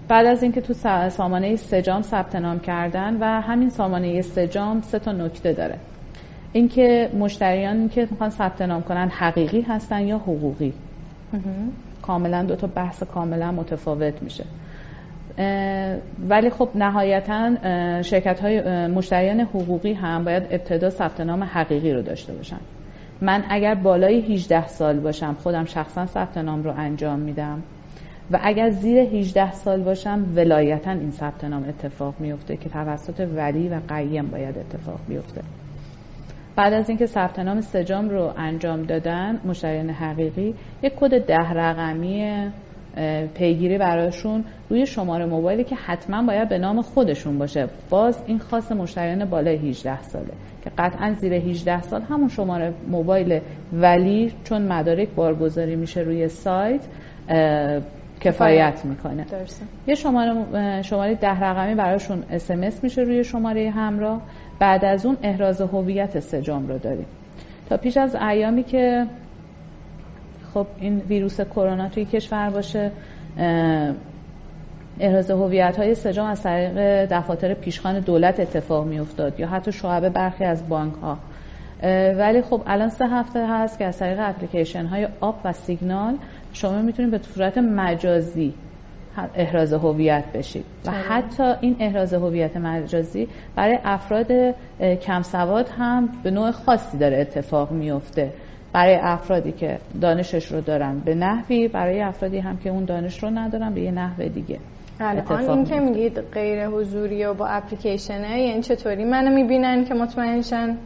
بعد 0.08 0.26
از 0.26 0.44
اینکه 0.44 0.62
تو 0.62 0.74
سامانه 1.10 1.56
سجام 1.56 2.02
ثبت 2.02 2.36
نام 2.36 2.60
کردن 2.60 3.18
و 3.20 3.42
همین 3.42 3.70
سامانه 3.70 4.22
سجام 4.22 4.82
سه 4.82 5.00
تا 5.00 5.12
نکته 5.12 5.54
داره. 5.54 5.76
اینکه 6.54 7.10
مشتریان 7.20 7.90
که 7.90 8.08
می‌خوان 8.12 8.30
ثبت 8.30 8.62
نام 8.62 8.82
کنن 8.82 9.10
حقیقی 9.10 9.62
هستن 9.62 10.08
یا 10.08 10.18
حقوقی. 10.18 10.74
کاملا 12.02 12.44
دو 12.44 12.56
تا 12.56 12.68
بحث 12.68 13.04
کاملا 13.04 13.52
متفاوت 13.52 14.24
میشه. 14.24 14.44
ولی 16.30 16.50
خب 16.50 16.70
نهایتا 16.76 17.56
شرکت 18.02 18.40
های 18.40 18.88
مشتریان 18.88 19.40
حقوقی 19.40 19.94
هم 19.94 20.24
باید 20.24 20.44
ابتدا 20.52 20.90
ثبت 20.90 21.22
نام 21.22 21.44
حقیقی 21.44 21.94
رو 21.94 22.02
داشته 22.02 22.34
باشن. 22.34 22.60
من 23.22 23.44
اگر 23.50 23.76
بالای 23.76 24.34
18 24.34 24.68
سال 24.68 25.00
باشم 25.00 25.34
خودم 25.34 25.66
شخصا 25.66 26.06
ثبت 26.06 26.38
نام 26.38 26.64
رو 26.64 26.74
انجام 26.78 27.20
میدم. 27.20 27.62
و 28.32 28.40
اگر 28.44 28.70
زیر 28.70 29.00
18 29.00 29.52
سال 29.52 29.82
باشم 29.82 30.26
ولایتا 30.36 30.92
این 30.92 31.12
ثبت 31.12 31.44
نام 31.44 31.64
اتفاق 31.70 32.14
میفته 32.20 32.58
که 32.58 32.70
توسط 32.70 33.28
ولی 33.36 33.70
و 33.70 33.80
قیم 33.88 34.28
باید 34.28 34.58
اتفاق 34.58 35.00
بیفته 35.08 35.42
بعد 36.56 36.74
از 36.74 36.90
اینکه 36.90 37.06
ثبت 37.06 37.40
نام 37.40 37.62
سجام 37.62 38.10
رو 38.10 38.34
انجام 38.38 38.84
دادن 38.84 39.40
مشتریان 39.46 39.90
حقیقی 39.90 40.56
یک 40.84 40.94
کد 40.96 41.26
ده 41.26 41.52
رقمی 41.54 42.52
پیگیری 43.34 43.78
براشون 43.78 44.44
روی 44.70 44.86
شماره 44.86 45.26
موبایلی 45.26 45.64
که 45.64 45.76
حتما 45.76 46.24
باید 46.28 46.50
به 46.50 46.58
نام 46.58 46.82
خودشون 46.82 47.38
باشه. 47.38 47.68
باز 47.90 48.24
این 48.28 48.40
خاص 48.40 48.72
مشتریان 48.72 49.26
بالای 49.26 49.70
18 49.70 50.02
ساله 50.02 50.34
که 50.64 50.72
قطعا 50.78 51.14
زیر 51.14 51.34
18 51.34 51.82
سال 51.82 52.02
همون 52.02 52.28
شماره 52.28 52.74
موبایل 52.88 53.42
ولی 53.74 54.34
چون 54.44 54.62
مدارک 54.68 55.10
بارگذاری 55.16 55.76
میشه 55.76 56.02
روی 56.02 56.28
سایت 56.28 56.88
کفایت 58.22 58.86
می‌کنه. 58.86 59.26
یه 59.88 59.96
شماره 59.96 60.82
شماره 60.82 61.16
ده 61.16 61.40
رقمی 61.40 61.76
براشون 61.76 62.24
اسمس 62.32 62.84
میشه 62.84 63.02
روی 63.02 63.24
شماره 63.24 63.70
همراه. 63.70 64.22
بعد 64.60 64.86
از 64.86 65.06
اون 65.06 65.18
احراز 65.24 65.62
هویت 65.62 66.20
سجام 66.20 66.68
رو 66.68 66.78
داریم. 66.78 67.06
تا 67.70 67.78
پیش 67.78 67.98
از 67.98 68.16
ایامی 68.16 68.64
که 68.64 69.06
خب 70.54 70.68
این 70.80 71.00
ویروس 71.00 71.42
کرونا 71.42 71.90
توی 71.90 72.06
کشور 72.06 72.50
باشه 72.50 72.92
احراز 75.00 75.32
هویت 75.32 75.78
های 75.78 75.96
سجام 75.96 76.28
از 76.28 76.44
طریق 76.44 77.06
دفاتر 77.06 77.54
پیشخان 77.54 78.00
دولت 78.00 78.40
اتفاق 78.40 78.86
می 78.86 79.00
افتاد 79.00 79.40
یا 79.40 79.48
حتی 79.48 79.72
شعبه 79.72 80.10
برخی 80.10 80.44
از 80.44 80.70
بانک 80.70 80.94
ها 81.02 81.18
ولی 82.18 82.42
خب 82.42 82.62
الان 82.66 82.90
سه 82.90 83.06
هفته 83.08 83.48
هست 83.48 83.80
که 83.80 83.86
از 83.86 83.98
طریق 83.98 84.20
اپلیکیشن 84.20 84.86
های 84.86 85.08
آب 85.22 85.40
و 85.44 85.54
سیگنال 85.54 86.18
شما 86.54 86.82
می‌تونید 86.82 87.12
به 87.12 87.18
صورت 87.18 87.58
مجازی 87.58 88.54
احراز 89.36 89.74
هویت 89.74 90.26
بشید. 90.34 90.66
و 90.86 90.92
حتی 90.92 91.54
این 91.62 91.76
احراز 91.80 92.14
هویت 92.14 92.58
مجازی 92.58 93.28
برای 93.56 93.80
افراد 93.84 94.32
کم 95.02 95.22
سواد 95.22 95.70
هم 95.78 96.10
به 96.24 96.32
نوع 96.32 96.52
خاصی 96.52 96.98
داره 96.98 97.18
اتفاق 97.18 97.72
میفته. 97.72 98.32
برای 98.74 98.96
افرادی 99.02 99.52
که 99.52 99.78
دانشش 100.02 100.52
رو 100.52 100.62
دارن 100.62 101.00
به 101.00 101.16
نحوی 101.16 101.68
برای 101.68 102.02
افرادی 102.02 102.40
هم 102.40 102.58
که 102.58 102.70
اون 102.70 102.86
دانش 102.86 103.24
رو 103.24 103.30
ندارن 103.30 103.74
به 103.74 103.82
یه 103.82 103.92
نحو 103.92 104.24
دیگه 104.24 104.60
الان 105.00 105.50
این 105.50 105.66
که 105.66 105.80
میگید 105.80 106.20
غیر 106.20 106.68
حضوری 106.68 107.26
و 107.26 107.34
با 107.34 107.48
اپلیکیشنه 107.48 108.42
یعنی 108.42 108.62
چطوری 108.62 109.06
منو 109.06 109.36
می‌بینن 109.36 109.86
که 109.86 109.94
مطمئنشن 109.94 110.78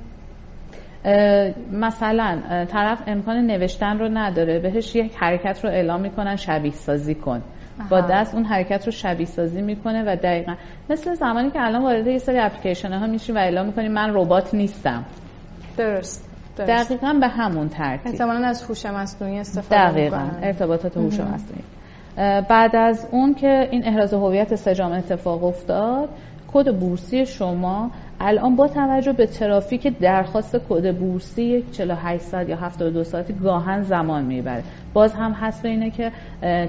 مثلا 1.72 2.40
طرف 2.72 3.04
امکان 3.08 3.38
نوشتن 3.38 4.00
رو 4.00 4.10
نداره 4.14 4.60
بهش 4.60 4.96
یک 4.96 5.16
حرکت 5.16 5.60
رو 5.64 5.70
اعلام 5.70 6.02
می‌کنن 6.02 6.36
شبیه 6.36 6.72
سازی 6.72 7.16
کن. 7.16 7.42
با 7.90 8.02
دست 8.02 8.36
اون 8.36 8.46
حرکت 8.46 8.86
رو 8.86 8.92
شبیه 8.92 9.26
سازی 9.26 9.62
می‌کنه 9.62 10.04
و 10.04 10.16
دقیقا 10.16 10.56
مثل 10.90 11.14
زمانی 11.14 11.52
که 11.52 11.62
الان 11.62 11.82
وارد 11.82 12.08
یه 12.08 12.18
سری 12.18 12.40
اپلیکیشن 12.40 12.94
ها 12.94 13.08
میشیم 13.08 13.36
و 13.36 13.40
اعلام 13.40 13.66
می‌کنیم 13.66 13.92
من 13.92 14.14
ربات 14.14 14.54
نیستم. 14.54 15.06
درست 15.78 16.30
دقیقا 16.58 17.14
به 17.14 17.28
همون 17.28 17.70
ترتیب. 17.70 18.08
احتمالا 18.08 18.48
از 18.48 18.64
هوش 18.64 18.86
مصنوعی 18.86 19.40
استفاده 19.40 19.92
دقیقا 19.92 20.30
ارتباطات 20.42 20.98
هوش 20.98 21.20
مصنوعی. 21.20 21.64
بعد 22.50 22.76
از 22.76 23.08
اون 23.12 23.34
که 23.34 23.68
این 23.72 23.88
احراز 23.88 24.14
هویت 24.14 24.56
سجام 24.56 24.92
اتفاق 24.92 25.44
افتاد 25.44 26.10
کد 26.54 26.80
بورسی 26.80 27.26
شما 27.26 27.92
الان 28.22 28.56
با 28.56 28.68
توجه 28.68 29.14
به 29.14 29.26
ترافیک 29.26 30.00
درخواست 30.00 30.58
کد 30.70 30.96
بورسی 30.98 31.64
48 31.72 32.24
ساعت 32.24 32.50
یا 32.50 32.56
72 32.56 33.04
ساعتی 33.04 33.34
گاهن 33.34 33.84
زمان 33.84 34.24
می‌بره. 34.26 34.64
باز 34.94 35.14
هم 35.14 35.32
حسب 35.32 35.66
اینه 35.66 35.90
که 35.90 36.12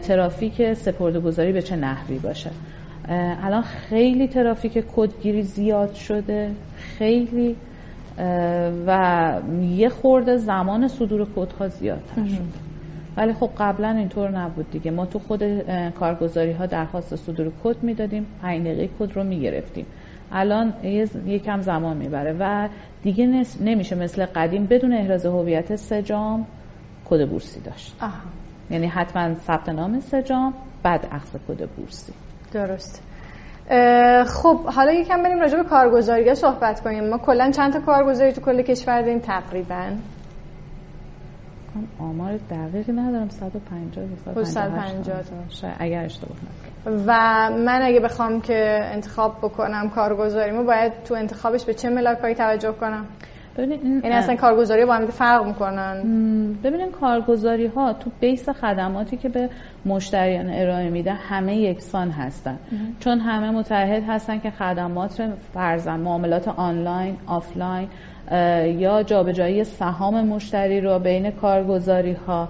ترافیک 0.02 0.73
سپرده‌گذاری 0.73 1.52
به 1.52 1.62
چه 1.62 1.76
نحوی 1.76 2.19
باشه. 2.19 2.50
الان 3.42 3.62
خیلی 3.62 4.28
ترافیک 4.28 4.85
کدگیری 4.97 5.42
زیاد 5.42 5.95
شده 5.95 6.50
خیلی 6.99 7.57
و 8.87 9.33
یه 9.62 9.88
خورده 9.88 10.37
زمان 10.37 10.88
صدور 10.88 11.26
کدها 11.37 11.69
زیادتر 11.69 12.26
شده. 12.26 12.42
ولی 13.16 13.33
خب 13.33 13.50
قبلا 13.59 13.88
اینطور 13.88 14.30
نبود 14.30 14.71
دیگه. 14.71 14.90
ما 14.90 15.07
تو 15.07 15.19
خود 15.19 15.42
کارگزاری 15.90 16.52
ها 16.52 16.66
درخواست 16.66 17.16
صدور 17.16 17.52
کد 17.64 17.76
می‌دادیم 17.83 18.26
5 18.42 18.66
دقیقه 18.66 18.88
کد 18.99 19.12
رو 19.12 19.25
می‌گرفتیم. 19.25 19.87
الان 20.32 20.75
یکم 21.26 21.60
زمان 21.60 21.96
می‌بره 21.96 22.37
و 22.40 22.68
دیگه 23.02 23.44
نمیشه 23.60 23.96
مثل 23.96 24.26
قدیم 24.26 24.66
بدون 24.66 24.92
احراز 24.92 25.26
هویت 25.26 25.76
سجام 25.76 26.46
کد 27.04 27.28
بورسی 27.28 27.60
داشت. 27.60 27.96
آها. 28.02 28.12
یعنی 28.70 28.87
حتما 28.87 29.34
ثبت 29.34 29.68
نام 29.68 30.00
سجام 30.00 30.54
بعد 30.82 31.08
اخذ 31.12 31.37
کد 31.49 31.68
بورسی. 31.76 32.12
درست. 32.52 33.02
خب 34.26 34.66
حالا 34.66 34.92
یکم 34.92 35.22
بریم 35.22 35.40
راجع 35.40 35.56
به 35.56 35.64
کارگزاری 35.64 36.34
صحبت 36.34 36.80
کنیم. 36.80 37.08
ما 37.08 37.18
کلا 37.18 37.50
چند 37.50 37.72
تا 37.72 37.80
کارگزاری 37.80 38.32
تو 38.32 38.40
کل 38.40 38.62
کشور 38.62 39.00
داریم 39.00 39.18
تقریبا؟ 39.18 39.84
آمار 41.98 42.36
دقیقی 42.36 42.92
ندارم. 42.92 43.28
150 43.28 44.04
150 44.44 45.22
شاید 45.48 45.76
اگر 45.78 46.04
اشتباه 46.04 46.36
نکنم. 46.36 47.04
و 47.06 47.12
من 47.50 47.82
اگه 47.82 48.00
بخوام 48.00 48.40
که 48.40 48.80
انتخاب 48.82 49.38
بکنم 49.38 49.90
کارگزاریمو 49.90 50.64
باید 50.64 51.02
تو 51.02 51.14
انتخابش 51.14 51.64
به 51.64 51.74
چه 51.74 51.90
ملاکایی 51.90 52.34
توجه 52.34 52.72
کنم؟ 52.72 53.06
ببینید 53.57 53.80
این 53.85 53.95
یعنی 54.04 54.16
اصلا 54.16 54.37
کارگزاری 54.37 54.85
با 54.85 54.95
هم 54.95 55.07
فرق 55.07 55.47
می‌کنن. 55.47 56.02
ببینید 56.64 56.90
کارگزاری 56.90 57.66
ها 57.66 57.92
تو 57.92 58.11
بیس 58.21 58.49
خدماتی 58.49 59.16
که 59.16 59.28
به 59.28 59.49
مشتریان 59.87 60.50
ارائه 60.50 60.90
میده 60.90 61.12
همه 61.12 61.57
یکسان 61.57 62.11
هستن. 62.11 62.59
چون 63.00 63.19
همه 63.19 63.50
متعهد 63.50 64.02
هستن 64.09 64.38
که 64.38 64.50
خدمات 64.50 65.23
فرضا 65.54 66.00
معاملات 66.00 66.49
آنلاین 66.49 67.16
آفلاین 67.26 67.88
یا 68.78 69.02
جابجایی 69.02 69.64
سهام 69.64 70.26
مشتری 70.26 70.80
رو 70.80 70.99
بین 70.99 71.30
کارگزاری 71.30 72.12
ها 72.12 72.49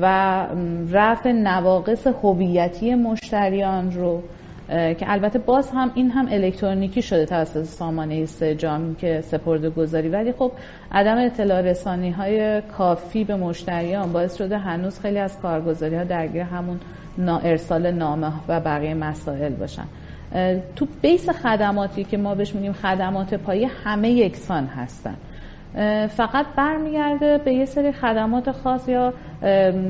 و 0.00 0.46
رفع 0.92 1.32
نواقص 1.32 2.06
هویتی 2.06 2.94
مشتریان 2.94 3.92
رو 3.92 4.22
که 4.68 4.96
البته 5.12 5.38
باز 5.38 5.70
هم 5.70 5.90
این 5.94 6.10
هم 6.10 6.28
الکترونیکی 6.30 7.02
شده 7.02 7.26
توسط 7.26 7.62
سامانه 7.62 8.26
سجام 8.26 8.94
که 8.94 9.20
سپرده 9.20 9.70
گذاری. 9.70 10.08
ولی 10.08 10.32
خب 10.32 10.52
عدم 10.92 11.18
اطلاع 11.18 11.60
رسانی 11.60 12.10
های 12.10 12.60
کافی 12.60 13.24
به 13.24 13.36
مشتریان 13.36 14.12
باعث 14.12 14.36
شده 14.36 14.58
هنوز 14.58 15.00
خیلی 15.00 15.18
از 15.18 15.40
کارگزاری 15.40 15.96
ها 15.96 16.04
درگیر 16.04 16.42
همون 16.42 16.80
ارسال 17.28 17.90
نامه 17.90 18.32
و 18.48 18.60
بقیه 18.60 18.94
مسائل 18.94 19.54
باشن. 19.54 19.84
تو 20.76 20.86
بیس 21.02 21.30
خدماتی 21.30 22.04
که 22.04 22.16
ما 22.16 22.34
بهش 22.34 22.54
میگیم 22.54 22.72
خدمات 22.72 23.34
پایه 23.34 23.68
همه 23.84 24.10
یکسان 24.10 24.66
هستن. 24.66 25.16
فقط 26.08 26.46
برمیگرده 26.56 27.38
به 27.38 27.52
یه 27.52 27.64
سری 27.64 27.92
خدمات 27.92 28.52
خاص 28.52 28.88
یا 28.88 29.12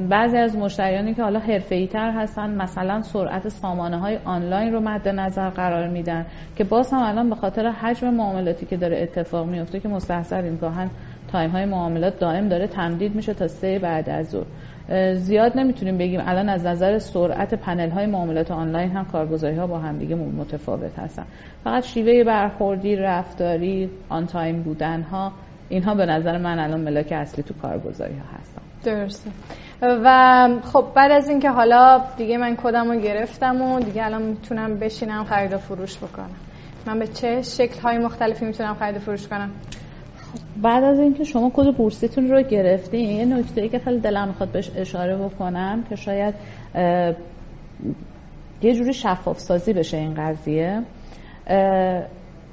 بعضی 0.09 0.37
از 0.37 0.57
مشتریانی 0.57 1.15
که 1.15 1.23
حالا 1.23 1.39
حرفه‌ای 1.39 1.87
تر 1.87 2.11
هستن 2.11 2.51
مثلا 2.51 3.03
سرعت 3.03 3.49
سامانه 3.49 3.99
های 3.99 4.19
آنلاین 4.25 4.73
رو 4.73 4.81
مد 4.81 5.09
نظر 5.09 5.51
قرار 5.51 5.89
میدن 5.89 6.27
که 6.57 6.65
باز 6.65 6.93
هم 6.93 7.03
الان 7.03 7.29
به 7.29 7.35
خاطر 7.35 7.67
حجم 7.67 8.11
معاملاتی 8.11 8.67
که 8.67 8.77
داره 8.77 9.03
اتفاق 9.03 9.47
میفته 9.47 9.81
که 9.81 9.89
مستحضرید 9.89 10.57
گاها 10.57 10.91
time 11.33 11.51
های 11.51 11.65
معاملات 11.65 12.19
دائم 12.19 12.49
داره 12.49 12.67
تمدید 12.67 13.15
میشه 13.15 13.35
تا 13.35 13.49
سه 13.49 13.79
بعد 13.79 14.11
از 14.11 14.29
ظهر. 14.31 14.47
زیاد 15.15 15.59
نمی‌تونیم 15.59 15.99
بگیم. 15.99 16.21
الان 16.27 16.49
از 16.49 16.67
نظر 16.67 16.99
سرعت 16.99 17.55
پنل 17.55 17.91
های 17.91 18.07
معاملات 18.07 18.51
آنلاین 18.51 18.91
هم 18.91 19.05
کارگزاری 19.05 19.57
ها 19.57 19.67
با 19.67 19.79
هم 19.79 19.99
دیگه 19.99 20.15
متفاوت 20.15 20.99
هستن. 20.99 21.25
فقط 21.65 21.85
شیوه 21.85 22.25
برخوردی 22.25 22.97
رفتاری 22.97 23.91
on 24.09 24.27
time 24.27 24.63
بودن 24.63 25.03
ها 25.03 25.33
اینها 25.69 25.95
به 25.95 26.07
نظر 26.07 26.39
من 26.39 26.59
الان 26.59 26.81
ملاک 26.81 27.13
اصلی 27.13 27.45
تو 27.45 27.55
کارگزاری 27.55 28.15
ها 28.15 28.39
هستن. 28.39 28.63
درسته. 28.85 29.31
و 29.83 30.49
خب 30.65 30.85
بعد 30.95 31.13
از 31.13 31.29
اینکه 31.29 31.51
حالا 31.51 32.05
دیگه 32.17 32.39
من 32.39 32.57
کدم 32.57 32.91
رو 32.91 33.01
گرفتم 33.01 33.63
و 33.63 33.81
دیگه 33.81 34.05
الان 34.05 34.23
می‌تونم 34.23 34.79
بشینم 34.79 35.25
خرید 35.25 35.53
و 35.53 35.59
فروش 35.59 35.97
بکنم. 35.97 36.31
من 36.87 36.99
به 36.99 37.07
چه 37.07 37.43
شکل 37.43 37.81
های 37.81 37.99
مختلفی 37.99 38.45
می‌تونم 38.45 38.75
خرید 38.75 38.97
و 38.97 38.99
فروش 38.99 39.29
کنم؟ 39.29 39.51
بعد 40.63 40.85
از 40.85 40.99
اینکه 40.99 41.25
شما 41.25 41.51
کد 41.55 41.77
بورسیتون 41.77 42.31
رو 42.31 42.43
گرفتین 42.43 43.11
یه 43.11 43.25
نکته 43.25 43.61
ای 43.61 43.69
که 43.69 43.79
خیلی 43.79 44.01
دلم 44.01 44.29
می‌خواد 44.29 44.49
بهش 44.49 44.71
اشاره 44.77 45.17
بکنم 45.17 45.85
که 45.89 45.97
شاید 45.97 46.35
یه 48.63 48.75
جوری 48.75 48.93
شفاف 48.93 49.39
سازی 49.39 49.73
بشه 49.73 49.97
این 49.97 50.15
قضیه. 50.15 50.83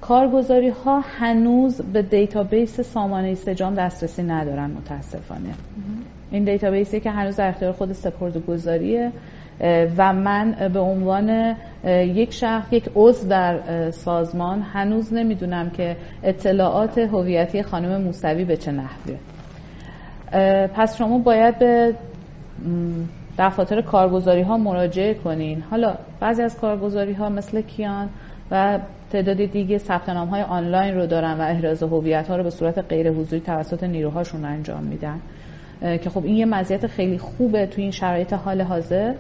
کارگزاری 0.08 0.70
ها 0.70 1.00
هنوز 1.00 1.82
به 1.82 2.02
database 2.02 2.82
سامانه 2.82 3.36
سجام 3.36 3.76
دسترسی 3.76 4.24
ندارن 4.24 4.72
متاسفانه. 4.72 5.54
این 6.32 6.44
database 6.44 6.94
ی 6.94 7.00
که 7.00 7.12
هنوز 7.12 7.36
در 7.36 7.48
اختیار 7.48 7.72
خود 7.72 7.94
سپرده 7.94 8.46
گذاریه 8.46 9.12
و 9.98 10.14
من 10.14 10.70
به 10.74 10.80
عنوان 10.80 11.56
یک 11.86 12.34
شخص 12.34 12.74
یک 12.74 12.90
عضو 12.96 13.28
در 13.28 13.92
سازمان 13.92 14.62
هنوز 14.62 15.14
نمی‌دونم 15.14 15.70
که 15.70 15.98
اطلاعات 16.24 16.98
هویتی 16.98 17.64
خانم 17.64 18.02
موسوی 18.02 18.46
به 18.46 18.58
چه 18.58 18.72
نحوه. 18.72 19.18
پس 20.68 20.98
شما 20.98 21.18
باید 21.18 21.60
به 21.60 21.96
دفاتر 23.40 23.82
کارگزاری 23.82 24.42
ها 24.42 24.58
مراجعه 24.58 25.14
کنین. 25.14 25.64
حالا 25.72 25.96
بعضی 26.20 26.42
از 26.42 26.58
کارگزاری 26.58 27.14
ها 27.14 27.30
مثل 27.30 27.62
کیان 27.62 28.10
و 28.52 28.80
تعدادی 29.14 29.48
دیگه 29.48 29.78
ثبت 29.78 30.10
نام 30.10 30.28
های 30.28 30.42
آنلاین 30.42 30.96
رو 30.96 31.06
دارن 31.06 31.38
و 31.38 31.42
احراز 31.42 31.84
هویت 31.84 32.28
ها 32.28 32.36
رو 32.36 32.44
به 32.44 32.50
صورت 32.50 32.80
غیر 32.80 33.12
حضوری 33.12 33.42
توسط 33.42 33.84
نیروهاشون 33.84 34.46
انجام 34.46 34.84
میدن. 34.84 35.20
که 35.82 36.10
خب 36.10 36.26
این 36.26 36.36
یه 36.36 36.46
مزیت 36.46 36.88
خیلی 36.88 37.18
خوبه 37.18 37.66
تو 37.66 37.82
این 37.82 37.92
شرایط 37.92 38.34
حال 38.34 38.62
حاضر. 38.62 39.14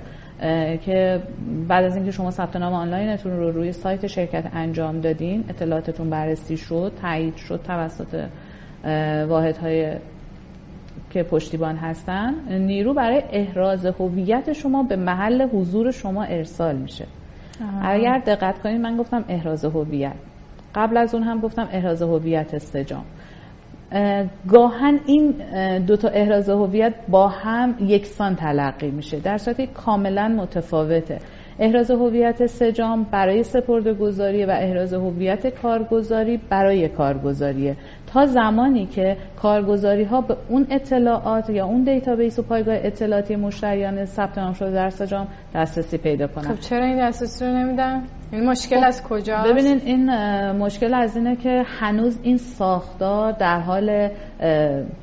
که 0.86 1.22
بعد 1.68 1.86
از 1.86 1.96
اینکه 1.96 2.12
شما 2.12 2.32
ثبت 2.32 2.56
نام 2.56 2.74
آنلاینتون 2.74 3.32
رو 3.32 3.52
روی 3.52 3.72
سایت 3.72 4.08
شرکت 4.08 4.50
انجام 4.54 5.00
دادین 5.00 5.44
اطلاعاتتون 5.50 6.10
بررسی 6.10 6.58
شد 6.58 6.92
تایید 7.02 7.36
شد 7.36 7.62
توسط 7.68 8.26
واحدهای 9.30 9.96
که 11.12 11.24
پشتیبان 11.24 11.76
هستن 11.76 12.34
نیرو 12.50 12.94
برای 12.94 13.24
احراز 13.32 13.86
هویت 13.86 14.54
شما 14.54 14.84
به 14.84 14.96
محل 14.96 15.42
حضور 15.42 15.92
شما 15.92 16.24
ارسال 16.24 16.76
میشه. 16.76 17.06
اگر 17.82 18.20
دقت 18.20 18.60
کنید 18.62 18.82
من 18.82 18.98
گفتم 18.98 19.26
احراز 19.30 19.66
هویت. 19.66 20.16
قبل 20.76 20.98
از 20.98 21.16
اون 21.16 21.24
هم 21.24 21.40
گفتم 21.40 21.68
احراز 21.72 22.02
هویت 22.02 22.54
استجام. 22.54 23.06
گاها 24.48 25.00
این 25.06 25.34
دو 25.86 25.96
تا 25.96 26.08
احراز 26.08 26.50
هویت 26.50 26.94
با 27.10 27.28
هم 27.28 27.76
یکسان 27.80 28.36
تلقی 28.36 28.92
میشه. 28.92 29.20
در 29.20 29.38
صورتی 29.38 29.68
کاملا 29.68 30.28
متفاوته. 30.28 31.20
احراز 31.60 31.92
هویت 31.92 32.46
سجام 32.46 33.04
برای 33.04 33.44
سپرده 33.44 33.94
گذاری 33.94 34.46
و 34.46 34.50
احراز 34.50 34.94
هویت 34.94 35.48
کارگزاری 35.48 36.40
برای 36.50 36.90
کارگزاریه. 36.90 37.78
تا 38.14 38.26
زمانی 38.26 38.86
که 38.86 39.18
کارگزاری 39.36 40.04
ها 40.04 40.22
به 40.22 40.38
اون 40.50 40.68
اطلاعات 40.70 41.50
یا 41.50 41.66
اون 41.66 41.84
database 41.84 42.40
و 42.40 42.44
پایگاه 42.44 42.76
اطلاعاتی 42.78 43.36
مشتریان 43.36 44.06
ثبت 44.06 44.38
نام 44.38 44.54
شده 44.54 44.72
در 44.72 44.90
سجام 44.90 45.28
دسترسی 45.56 45.98
پیدا 45.98 46.28
کنن. 46.28 46.44
خب 46.44 46.60
چرا 46.60 46.86
این 46.86 47.08
دسترسی 47.08 47.46
رو 47.46 47.52
نمیدن؟ 47.52 48.04
این 48.32 48.50
مشکل 48.50 48.80
خب 48.80 48.88
از 48.88 49.04
کجا 49.04 49.44
ببینید 49.46 49.82
این 49.86 50.12
مشکل 50.52 50.94
از 50.94 51.18
اینه 51.18 51.36
که 51.36 51.64
هنوز 51.80 52.20
این 52.24 52.38
ساختار 52.38 53.32
در 53.32 53.60
حال 53.60 54.10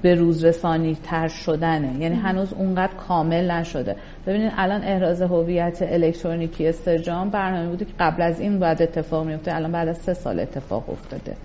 به 0.03 0.15
روز 0.15 0.45
رسانی 0.45 0.95
تر 1.03 1.29
شدنه. 1.29 2.01
یعنی 2.01 2.15
هنوز 2.15 2.53
اونقدر 2.53 2.95
کامل 3.09 3.51
نشده. 3.51 3.97
ببینید 4.27 4.53
الان 4.57 4.83
احراز 4.85 5.23
هویت 5.23 5.79
الکترونیکی 5.83 6.69
استرجام 6.69 7.31
برنامه 7.31 7.69
بوده 7.69 7.85
که 7.85 7.93
قبل 8.01 8.23
از 8.23 8.41
این 8.41 8.59
باید 8.59 8.83
اتفاق 8.83 9.27
میفته. 9.27 9.55
الان 9.55 9.73
بعد 9.73 9.89
از 9.89 9.99
سه 9.99 10.15
سال 10.15 10.41
اتفاق 10.41 10.91
افتاده. 10.91 11.37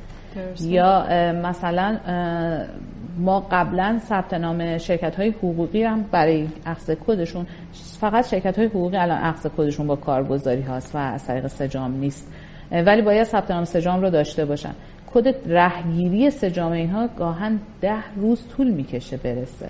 یا 0.62 1.06
مثلا 1.44 2.00
ما 3.18 3.40
قبلا 3.52 4.00
ثبت 4.00 4.34
نام 4.34 4.78
شرکت 4.78 5.16
های 5.16 5.30
حقوقی 5.30 5.84
هم 5.84 6.06
برای 6.12 6.48
اخذ 6.66 6.96
کدشون 7.08 7.46
فقط 8.00 8.28
شرکت 8.28 8.60
های 8.60 8.68
حقوقی 8.68 8.98
الان 8.98 9.18
اخذ 9.18 9.48
کدشون 9.58 9.88
با 9.88 9.96
کارگزاری 9.96 10.62
هاست 10.62 10.96
و 10.96 10.98
از 10.98 11.28
طریق 11.28 11.48
سجام 11.48 11.92
نیست. 11.92 12.32
ولی 12.72 13.02
باید 13.02 13.24
ثبت 13.24 13.52
نام 13.52 13.64
سجام 13.64 14.02
رو 14.02 14.10
داشته 14.10 14.46
باشن. 14.46 14.72
کد 15.14 15.28
رهگیری 15.46 16.30
سجام 16.30 16.72
اینها 16.72 17.08
گاهن 17.08 17.60
ده 17.82 18.16
روز 18.16 18.48
طول 18.48 18.72
می‌کشه 18.72 19.18
برسه. 19.18 19.70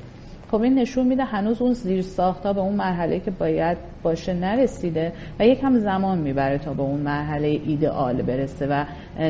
خب 0.52 0.62
این 0.62 0.80
نشون 0.80 1.08
میده 1.08 1.24
هنوز 1.24 1.62
اون 1.62 1.74
زیر 1.74 2.02
ساختا 2.02 2.54
به 2.54 2.62
اون 2.62 2.76
مرحله 2.76 3.20
که 3.20 3.32
باید 3.32 3.78
باشه 4.04 4.34
نرسیده 4.34 5.14
و 5.40 5.46
یکم 5.46 5.78
زمان 5.78 6.18
می‌بره 6.18 6.58
تا 6.58 6.74
به 6.74 6.82
اون 6.82 7.00
مرحله 7.00 7.48
ایدئال 7.48 8.22
برسه 8.22 8.68
و 8.68 8.86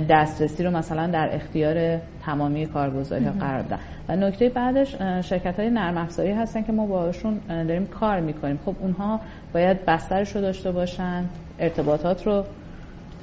دسترسی 0.09 0.63
رو 0.63 0.71
مثلا 0.71 1.07
در 1.07 1.29
اختیار 1.31 1.97
تمامی 2.25 2.65
کارگزاری 2.65 3.25
ها 3.25 3.31
قرار 3.31 3.63
بدن. 3.63 3.79
و 4.09 4.15
نکته 4.15 4.49
بعدش 4.49 4.95
شرکت 5.21 5.59
های 5.59 5.69
نرم 5.69 5.97
افزاری 5.97 6.31
هستن 6.31 6.61
که 6.61 6.71
ما 6.71 6.85
باشون 6.85 7.39
داریم 7.47 7.85
کار 7.85 8.19
می‌کنیم. 8.19 8.59
خب 8.65 8.75
اونها 8.81 9.19
باید 9.53 9.85
بسترش 9.85 10.35
رو 10.35 10.41
داشته 10.41 10.71
باشن 10.71 11.25
ارتباطات 11.59 12.27
رو 12.27 12.43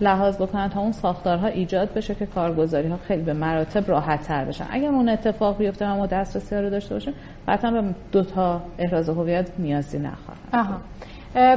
لحاظ 0.03 0.37
بکنن 0.37 0.69
تا 0.69 0.81
اون 0.81 0.93
ساختارها 0.93 1.47
ایجاد 1.47 1.95
بشه 1.95 2.15
که 2.15 2.27
کارگزاری 2.27 2.88
ها 2.88 2.97
خیلی 2.97 3.23
به 3.23 3.33
مراتب 3.33 3.91
راحت 3.91 4.23
تر 4.23 4.45
بشن. 4.45 4.67
اگر 4.71 4.88
اون 4.88 5.09
اتفاق 5.09 5.59
بیفته 5.59 5.87
و 5.87 5.97
ما 5.97 6.07
دسترسی 6.07 6.57
رو 6.57 6.71
داشته 6.71 6.95
باشیم 6.95 7.15
قطعا 7.49 7.71
به 7.71 7.95
دو 8.12 8.23
تا 8.25 8.62
احراز 8.79 9.09
هویت 9.09 9.51
نیازی 9.59 9.99
نخواهد. 9.99 10.81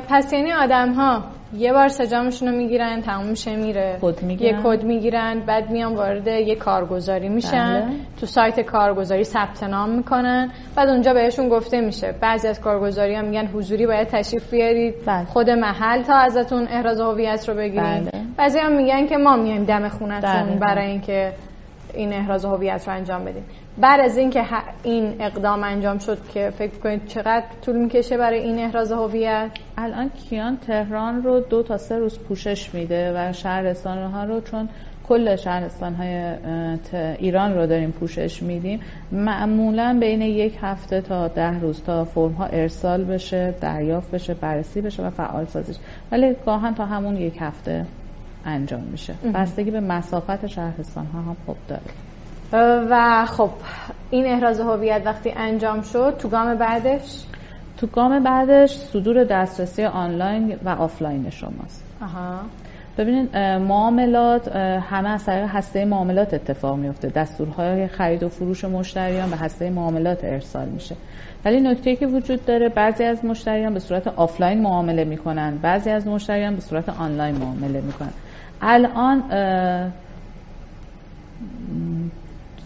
پس 0.09 0.33
یعنی 0.33 0.53
آدم 0.53 0.93
ها 0.93 1.23
یه 1.53 1.73
بار 1.73 1.87
سجامشون 1.87 2.47
رو 2.47 2.55
می‌گیرن 2.55 3.01
تموم 3.01 3.25
میشه 3.27 3.55
میره 3.55 3.99
یه 4.39 4.59
کد 4.63 4.83
می‌گیرن 4.83 5.39
بعد 5.39 5.69
میان 5.69 5.95
وارد 5.95 6.27
یه 6.27 6.55
کارگزاری 6.55 7.29
میشن. 7.29 7.81
بله. 7.81 7.95
تو 8.19 8.25
سایت 8.25 8.59
کارگزاری 8.59 9.23
ثبت 9.23 9.63
نام 9.63 9.89
می‌کنن. 9.89 10.51
بعد 10.75 10.89
اونجا 10.89 11.13
بهشون 11.13 11.49
گفته 11.49 11.81
میشه. 11.81 12.15
بعضی 12.21 12.47
از 12.47 12.61
کارگزاری 12.61 13.15
هم 13.15 13.25
میگن 13.25 13.47
حضوری 13.47 13.85
باید 13.85 14.07
تشریف 14.07 14.51
بیارید. 14.51 14.95
بله. 15.05 15.25
خود 15.25 15.49
محل 15.49 16.01
تا 16.01 16.15
ازتون 16.15 16.67
احراز 16.67 17.01
هویت 17.01 17.49
رو 17.49 17.55
بگیرید. 17.55 18.11
بله. 18.11 18.11
بعضی 18.37 18.59
هم 18.59 18.77
میگن 18.77 19.05
که 19.05 19.17
ما 19.17 19.35
میایم 19.35 19.63
دم 19.63 19.87
خونتون 19.89 20.59
برای 20.59 20.87
اینکه 20.87 21.31
این 21.95 22.13
احراز 22.13 22.45
هویت 22.45 22.83
رو 22.87 22.93
انجام 22.93 23.25
بدیم 23.25 23.43
بعد 23.77 23.99
از 23.99 24.17
اینکه 24.17 24.43
این 24.83 25.15
اقدام 25.19 25.63
انجام 25.63 25.97
شد 25.97 26.17
که 26.33 26.49
فکر 26.57 26.77
کنید 26.77 27.05
چقدر 27.05 27.45
طول 27.65 27.75
می‌کشه 27.75 28.17
برای 28.17 28.39
این 28.39 28.59
احراز 28.59 28.91
هویت؟ 28.91 29.51
الان 29.77 30.09
کیان 30.09 30.57
تهران 30.57 31.23
رو 31.23 31.39
دو 31.39 31.63
تا 31.63 31.77
سه 31.77 31.97
روز 31.97 32.19
پوشش 32.19 32.73
میده 32.73 33.13
و 33.15 33.33
شهرستان 33.33 34.11
ها 34.11 34.23
رو 34.23 34.41
چون 34.41 34.69
کل 35.07 35.35
شهرستان 35.35 35.93
های 35.93 36.35
ایران 37.17 37.53
رو 37.53 37.67
داریم 37.67 37.91
پوشش 37.91 38.43
میدیم. 38.43 38.79
معمولا 39.11 39.97
بین 39.99 40.21
یک 40.21 40.57
هفته 40.61 41.01
تا 41.01 41.27
ده 41.27 41.59
روز 41.59 41.83
تا 41.83 42.05
فرم 42.05 42.31
ها 42.31 42.45
ارسال 42.45 43.03
بشه 43.03 43.53
دریافت 43.61 44.11
بشه 44.11 44.33
بررسی 44.33 44.81
بشه 44.81 45.03
و 45.03 45.09
فعال 45.09 45.45
سازیش 45.45 45.75
ولی 46.11 46.35
گاها 46.45 46.73
تا 46.73 46.85
همون 46.85 47.17
یک 47.17 47.37
هفته. 47.39 47.85
انجام 48.45 48.81
میشه. 48.81 49.13
بستگی 49.33 49.71
به 49.71 49.79
مسافت 49.79 50.47
شهرستان 50.47 51.05
ها 51.05 51.21
هم 51.21 51.35
خوب 51.45 51.57
داره. 51.67 51.81
و 52.89 53.25
خب 53.25 53.49
این 54.09 54.25
احراز 54.25 54.59
هویت 54.59 55.01
وقتی 55.05 55.31
انجام 55.37 55.81
شد 55.81 56.15
تو 56.19 56.29
گام 56.29 56.55
بعدش؟ 56.55 57.23
تو 57.77 57.87
گام 57.87 58.23
بعدش 58.23 58.75
صدور 58.75 59.23
دسترسی 59.23 59.83
آنلاین 59.83 60.55
و 60.65 60.69
آفلاین 60.69 61.29
شماست. 61.29 61.83
آها. 62.01 62.39
ببینید 62.97 63.37
معاملات 63.37 64.55
همه 64.89 65.09
از 65.09 65.25
طریق 65.25 65.49
هسته 65.49 65.85
معاملات 65.85 66.33
اتفاق 66.33 66.77
میفته. 66.77 67.07
دستورهای 67.07 67.87
خرید 67.87 68.23
و 68.23 68.29
فروش 68.29 68.65
مشتریان 68.65 69.29
به 69.29 69.35
هسته 69.35 69.69
معاملات 69.69 70.23
ارسال 70.23 70.67
میشه. 70.67 70.95
ولی 71.45 71.61
نکته‌ای 71.61 71.95
که 71.95 72.07
وجود 72.07 72.45
داره 72.45 72.69
بعضی 72.69 73.03
از 73.03 73.25
مشتریان 73.25 73.73
به 73.73 73.79
صورت 73.79 74.07
آفلاین 74.07 74.61
معامله 74.61 75.03
می‌کنن 75.03 75.57
بعضی 75.61 75.89
از 75.89 76.07
مشتریان 76.07 76.55
به 76.55 76.61
صورت 76.61 76.89
آنلاین 76.89 77.35
معامله 77.35 77.81
می‌کنن. 77.81 78.13
الان 78.61 79.23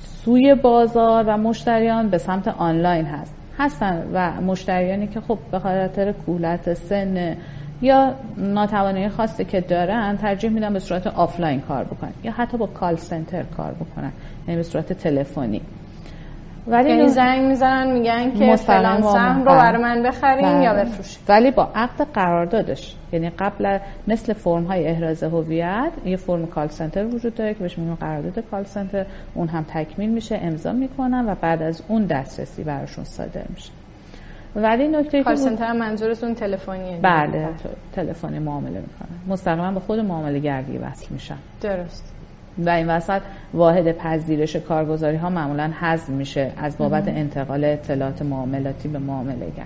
سوق 0.02 0.56
بازار 0.56 1.24
و 1.28 1.38
مشتریان 1.38 2.10
به 2.10 2.18
سمت 2.18 2.48
آنلاین 2.48 3.06
هست. 3.06 3.34
هستن 3.60 4.10
و 4.14 4.42
مشتریانی 4.42 5.08
که 5.08 5.22
خب 5.22 5.38
به 5.52 5.60
خاطر 5.60 6.12
کهولت 6.12 6.74
سن 6.74 7.38
یا 7.82 8.16
ناتوانی 8.38 9.10
خاصی 9.10 9.46
که 9.46 9.62
دارن 9.62 10.18
ترجیح 10.18 10.50
میدن 10.50 10.74
به 10.74 10.80
صورت 10.80 11.08
آفلاین 11.08 11.62
کار 11.62 11.84
بکنن 11.84 12.14
یا 12.24 12.32
حتی 12.32 12.58
با 12.58 12.68
call 12.68 12.96
center 12.96 13.44
کار 13.44 13.72
بکنن 13.72 14.12
یعنی 14.48 14.58
به 14.58 14.64
صورت 14.64 14.94
تلفنی. 14.94 15.62
ولی 16.68 16.90
یعنی 16.90 17.08
زنگ 17.08 17.48
می‌زنن 17.48 17.92
میگن 17.92 18.32
که 18.32 18.56
فلان 18.56 19.02
سهم 19.02 19.40
رو 19.40 19.46
برای 19.46 19.82
من 19.84 20.04
بخرین 20.04 20.62
یا 20.62 20.74
بفروشین. 20.74 21.22
ولی 21.30 21.52
با 21.52 21.72
عقد 21.76 22.08
قراردادش 22.14 22.96
یعنی 23.12 23.30
قبل 23.30 23.80
مثل 24.08 24.34
فرم 24.34 24.64
های 24.64 24.88
احراز 24.88 25.24
هویت 25.24 25.92
یه 26.06 26.18
فرم 26.18 26.46
کال 26.46 26.68
سنتر 26.68 27.06
وجود 27.06 27.36
داره 27.36 27.54
که 27.54 27.60
بهش 27.60 27.78
میگن 27.78 27.96
قرارداد 27.96 28.40
کال 28.52 28.64
سنتر 28.64 29.06
اون 29.34 29.48
هم 29.48 29.64
تکمیل 29.64 30.10
میشه 30.10 30.40
امضا 30.42 30.72
می‌کنن 30.72 31.30
و 31.30 31.36
بعد 31.42 31.62
از 31.62 31.84
اون 31.88 32.06
دسترسی 32.06 32.64
براشون 32.64 33.04
صادر 33.04 33.44
میشه. 33.50 33.72
ولی 34.56 34.88
نکته 34.88 35.24
کال 35.24 35.36
سنتر 35.36 35.74
منظورتون 35.74 36.34
تلفنیه. 36.34 37.00
بله 37.02 37.50
تلفنی 37.94 38.40
معامله 38.40 38.80
می‌کنن. 38.80 39.18
مستقیما 39.28 39.72
به 39.72 39.80
خود 39.80 40.00
معامله 40.00 40.40
گردی 40.40 40.78
وصل 40.78 41.14
میشن. 41.14 41.38
درست. 41.62 42.19
و 42.66 42.70
این 42.70 42.90
وسط 42.90 43.22
واحد 43.54 43.92
پذیرش 43.92 44.56
کارگزاری 44.56 45.18
ها 45.18 45.30
معمولا 45.30 45.72
حذف 45.80 46.10
میشه 46.10 46.52
از 46.58 46.78
بابت 46.78 47.08
انتقال 47.08 47.64
اطلاعات 47.64 48.22
معاملاتی 48.22 48.90
به 48.90 49.00
معامله 49.00 49.48
گر. 49.58 49.66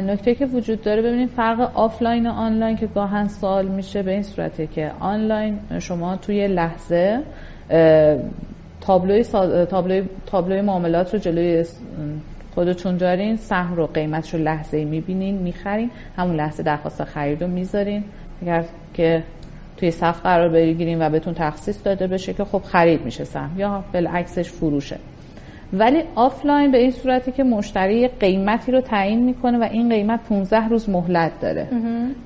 نکته 0.00 0.34
که 0.34 0.46
وجود 0.46 0.82
داره 0.82 1.02
ببینید 1.02 1.28
فرق 1.28 1.70
آفلاین 1.74 2.26
و 2.26 2.30
آنلاین 2.30 2.76
که 2.76 2.86
گاهن 2.86 3.28
سوال 3.28 3.66
میشه 3.66 4.02
به 4.02 4.10
این 4.10 4.22
صورته 4.22 4.66
که 4.66 4.92
آنلاین 5.00 5.58
شما 5.78 6.16
توی 6.16 6.48
لحظه 6.48 7.20
تابلوی, 8.80 9.24
تابلوی, 9.70 10.02
تابلوی 10.26 10.60
معاملات 10.60 11.14
رو 11.14 11.20
جلوی 11.20 11.64
خودتون 12.54 12.96
دارین 12.96 13.36
سهم 13.36 13.74
رو 13.76 13.86
قیمتش 13.86 14.34
رو 14.34 14.40
لحظه 14.40 14.84
می‌بینین 14.84 15.38
می‌خرین 15.38 15.90
همون 16.16 16.36
لحظه 16.36 16.62
درخواست 16.62 17.04
خرید 17.04 17.42
رو 17.42 17.48
می‌ذارین. 17.48 18.04
اگر 18.42 18.64
که 18.94 19.22
توی 19.76 19.90
صف 19.90 20.20
قرار 20.20 20.48
بگیریم 20.48 21.00
و 21.00 21.10
بهتون 21.10 21.34
تخصیص 21.34 21.78
داده 21.84 22.06
بشه 22.06 22.32
که 22.34 22.44
خب 22.44 22.62
خرید 22.62 23.04
میشه 23.04 23.24
سهم 23.24 23.50
یا 23.58 23.84
بالعکسش 23.92 24.50
فروشه. 24.50 24.98
ولی 25.72 26.02
آفلاین 26.14 26.70
به 26.70 26.78
این 26.78 26.90
صورتی 26.90 27.32
که 27.32 27.44
مشتری 27.44 28.08
قیمتی 28.08 28.72
رو 28.72 28.80
تعیین 28.80 29.24
می‌کنه 29.24 29.58
و 29.58 29.68
این 29.72 29.88
قیمت 29.88 30.20
15 30.28 30.68
روز 30.68 30.88
مهلت 30.88 31.40
داره. 31.40 31.68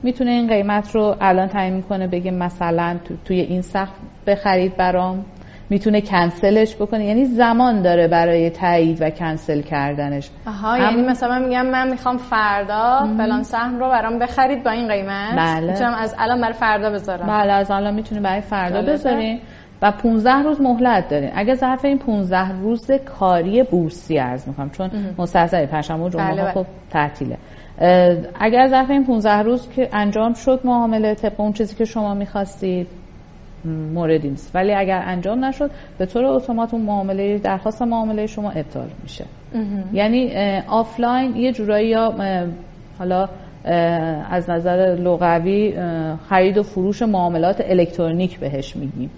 می‌تونه 0.03 0.31
این 0.31 0.49
قیمت 0.49 0.95
رو 0.95 1.17
الان 1.21 1.49
تعیین 1.49 1.75
می‌کنه 1.75 2.07
بگه 2.07 2.31
مثلا 2.31 2.97
توی 3.25 3.41
این 3.41 3.63
سقف 3.63 3.95
بخرید 4.27 4.77
برام. 4.77 5.25
می‌تونه 5.71 6.01
کنسلش 6.01 6.77
بکنه. 6.77 7.05
یعنی 7.05 7.25
زمان 7.25 7.83
داره 7.83 8.09
برای 8.09 8.51
تایید 8.51 9.03
و 9.03 9.11
کنسل 9.11 9.61
کردنش. 9.61 10.31
آها 10.47 10.79
یعنی 10.79 11.03
مثلا 11.03 11.39
میگم 11.39 11.67
من 11.67 11.91
می‌خوام 11.91 12.17
فردا 12.17 13.09
فلان 13.17 13.43
سهم 13.43 13.79
رو 13.79 13.89
برام 13.89 14.19
بخرید 14.19 14.65
با 14.65 14.71
این 14.71 14.89
قیمت. 14.89 15.35
بله. 15.37 15.73
می‌تونم 15.73 15.95
از 15.95 16.15
الان 16.19 16.41
برای 16.41 16.53
فردا 16.55 16.91
بذارم. 16.91 17.27
بله 17.27 17.53
از 17.53 17.71
الان 17.71 17.95
می‌تونی 17.95 18.21
برای 18.21 18.41
فردا 18.41 18.83
بذارین. 18.83 19.41
و 19.83 19.93
15 19.93 20.43
روز 20.43 20.61
مهلت 20.61 21.09
دارین. 21.09 21.31
اگه 21.35 21.55
ظرف 21.55 21.85
این 21.85 21.99
15 21.99 22.53
روز 22.61 22.91
کاری 22.91 23.63
بورسی 23.63 24.19
ارز 24.19 24.49
می‌کنم 24.49 24.71
چون 24.71 24.91
مستثنی 25.19 25.67
پنجشنبه 25.67 26.05
و 26.05 26.09
جمعه 26.09 26.33
بله 26.33 26.43
بله. 26.43 26.53
خب 26.53 26.67
تعطیله. 26.91 27.37
اگر 28.41 28.67
ظرف 28.67 28.91
این 28.91 29.05
15 29.05 29.43
روز 29.43 29.69
که 29.69 29.89
انجام 29.93 30.33
شد 30.33 30.61
معامله 30.65 31.15
طبق 31.15 31.41
اون 31.41 31.53
چیزی 31.53 31.77
که 31.77 31.85
شما 31.85 32.15
می‌خواستید. 32.15 32.89
موردی 33.65 34.29
نیست. 34.29 34.51
ولی 34.55 34.75
اگر 34.75 35.03
انجام 35.07 35.45
نشد 35.45 35.71
به 35.99 36.07
طور 36.07 36.25
اتومات 36.25 36.75
اون 36.75 36.83
معامله 36.83 37.39
درخواست 37.39 37.83
معامله 37.83 38.27
شما 38.27 38.51
ابطال 38.51 38.89
میشه. 39.03 39.25
یعنی 39.93 40.33
آفلاین 40.69 41.37
یه 41.37 41.53
جورایی 41.53 41.89
یا 41.89 42.15
حالا 42.99 43.29
از 44.31 44.51
نظر 44.51 44.97
لغوی 45.01 45.75
خرید 46.29 46.59
و 46.59 46.63
فروش 46.63 47.03
معاملات 47.03 47.63
الکترونیک 47.65 48.39
بهش 48.39 48.77
میگیم. 48.77 49.11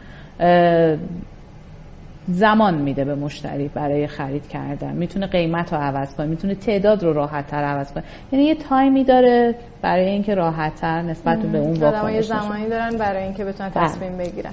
زمان 2.28 2.74
میده 2.74 3.04
به 3.04 3.14
مشتری 3.14 3.68
برای 3.68 4.06
خرید 4.06 4.48
کردن. 4.48 4.92
می‌تونه 4.92 5.26
قیمت 5.26 5.72
رو 5.72 5.78
عوض 5.78 6.14
کنه 6.14 6.26
می‌تونه 6.26 6.54
تعداد 6.54 7.02
رو 7.02 7.12
راحت 7.12 7.46
تر 7.46 7.64
عوض 7.64 7.92
کنه. 7.92 8.04
یعنی 8.32 8.44
یه 8.44 8.54
تایمی 8.54 9.04
داره 9.04 9.54
برای 9.82 10.08
اینکه 10.08 10.34
راحت 10.34 10.74
تر 10.74 11.02
نسبت 11.02 11.38
به 11.38 11.58
اون 11.58 11.80
واکنش 11.80 12.14
یه 12.14 12.22
زمانی 12.22 12.68
دارن 12.68 12.98
برای 12.98 13.22
اینکه 13.22 13.44
بتونن 13.44 13.68
بله. 13.68 13.84
تصمیم 13.84 14.18
بگیرن. 14.18 14.52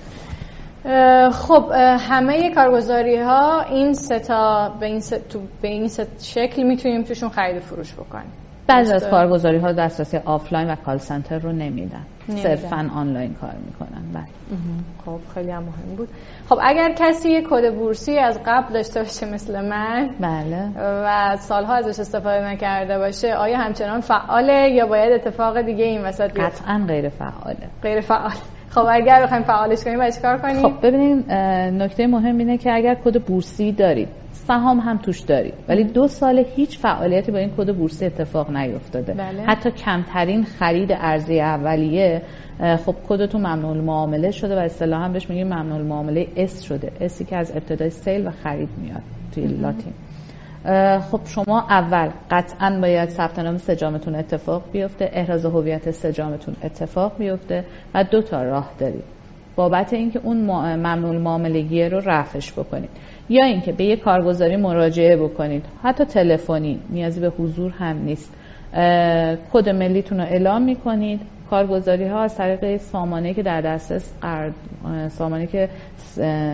خب 1.29 1.71
همه 1.99 2.53
کارگزاری 2.55 3.17
ها 3.17 3.61
این 3.61 3.93
سه 3.93 4.48
تا 4.48 4.75
به 4.79 4.85
این 4.85 4.99
سه 4.99 5.37
به 5.61 5.67
این 5.67 5.87
سه 5.87 6.23
شکل 6.23 6.63
می‌تونیم 6.63 7.03
توشون 7.03 7.29
خرید 7.29 7.57
و 7.57 7.59
فروش 7.59 7.93
بکنیم. 7.93 8.31
بعضی 8.67 8.93
از 8.93 9.07
کارگزاری 9.07 9.57
ها 9.57 9.71
دسترسی 9.71 10.17
آفلاین 10.17 10.71
و 10.71 10.75
call 10.75 10.97
center 10.97 11.39
رو 11.39 11.51
نمیدن. 11.51 12.05
صرفا 12.35 12.89
آنلاین 12.95 13.33
کار 13.33 13.55
می‌کنن. 13.65 14.03
بله. 14.13 14.23
خب 15.05 15.19
خیلی 15.33 15.51
هم 15.51 15.63
مهم 15.63 15.95
بود. 15.97 16.09
خب 16.49 16.59
اگر 16.61 16.91
کسی 16.97 17.29
یک 17.29 17.47
کد 17.49 17.75
بورسی 17.75 18.17
از 18.17 18.39
قبل 18.45 18.73
داشته 18.73 18.99
باشه 18.99 19.33
مثل 19.33 19.65
من 19.69 20.09
بله. 20.19 20.69
و 20.77 21.37
سالها 21.37 21.75
ازش 21.75 21.99
استفاده 21.99 22.51
نکرده 22.51 22.97
باشه 22.97 23.35
آیا 23.35 23.57
همچنان 23.57 24.01
فعاله 24.01 24.69
یا 24.69 24.85
باید 24.85 25.11
اتفاق 25.13 25.61
دیگه 25.61 25.85
این 25.85 26.01
وسط 26.01 26.31
قطعا 26.39 26.85
غیر 26.87 27.09
فعاله. 27.09 27.67
غیر 27.83 28.01
فعال. 28.01 28.31
خب 28.69 28.85
اگر 28.89 29.23
بخوایم 29.23 29.43
فعالش 29.43 29.83
کنیم 29.83 29.97
باید 29.97 30.21
کار 30.21 30.37
کنیم؟ 30.37 30.61
خب 30.61 30.87
ببینیم 30.87 31.25
نکته 31.83 32.07
مهم 32.07 32.37
اینه 32.37 32.57
که 32.57 32.73
اگر 32.73 32.95
کد 32.95 33.21
بورسی 33.21 33.71
دارید 33.71 34.07
سهام 34.49 34.79
هم 34.79 34.97
توش 34.97 35.19
دارید 35.19 35.53
ولی 35.67 35.83
دو 35.83 36.07
سال 36.07 36.45
هیچ 36.55 36.79
فعالیتی 36.79 37.31
با 37.31 37.37
این 37.37 37.49
کد 37.57 37.75
بورسی 37.75 38.05
اتفاق 38.05 38.51
نیفتاده. 38.51 39.13
بله. 39.13 39.43
حتی 39.47 39.71
کمترین 39.71 40.43
خرید 40.43 40.91
ارزی 40.91 41.39
اولیه 41.39 42.21
خب 42.85 42.95
کدتون 43.07 43.41
ممنوع 43.41 43.77
معامله 43.77 44.31
شده 44.31 44.55
و 44.55 44.59
اصطلاحا 44.59 45.09
بهش 45.09 45.29
میگیم 45.29 45.47
ممنوع 45.47 45.81
معامله 45.81 46.27
اس 46.35 46.61
شده. 46.61 46.91
اسی 47.01 47.25
که 47.25 47.35
از 47.37 47.51
ابتدای 47.51 47.89
سیل 47.89 48.27
و 48.27 48.31
خرید 48.31 48.69
میاد 48.77 49.01
توی 49.35 49.47
لاتین. 49.47 49.93
خب 50.99 51.19
شما 51.25 51.59
اول 51.69 52.09
قطعا 52.31 52.79
باید 52.81 53.09
ثبت 53.09 53.39
نام 53.39 53.57
سجامتون 53.57 54.15
اتفاق 54.15 54.63
بیفته 54.71 55.09
احراز 55.13 55.45
هویت 55.45 55.91
سجامتون 55.91 56.55
اتفاق 56.63 57.17
بیفته 57.17 57.65
و 57.93 58.03
دو 58.03 58.21
تا 58.21 58.43
راه 58.43 58.71
دارید. 58.79 59.03
بابت 59.55 59.93
اینکه 59.93 60.19
اون 60.23 60.37
ممنوع 60.75 61.17
معاملگی 61.17 61.83
رو 61.83 62.01
رفعش 62.05 62.51
بکنید. 62.51 62.89
یا 63.29 63.45
اینکه 63.45 63.71
به 63.71 63.83
یه 63.83 63.95
کارگزاری 63.95 64.55
مراجعه 64.55 65.17
بکنید. 65.17 65.65
حتی 65.83 66.05
تلفنی 66.05 66.79
نیازی 66.89 67.19
به 67.21 67.29
حضور 67.29 67.71
هم 67.71 67.97
نیست. 67.97 68.33
کد 69.53 69.69
ملیتون 69.69 70.19
رو 70.19 70.25
اعلام 70.25 70.61
می‌کنید. 70.61 71.21
کارگزاری 71.49 72.07
ها 72.07 72.21
از 72.21 72.35
طریق 72.37 72.77
سامانه 72.77 73.33
که 73.33 73.43
در 73.43 73.61
دسترس 73.61 74.13
قرار 74.21 74.53
سامانه 75.09 75.47
که 75.47 75.69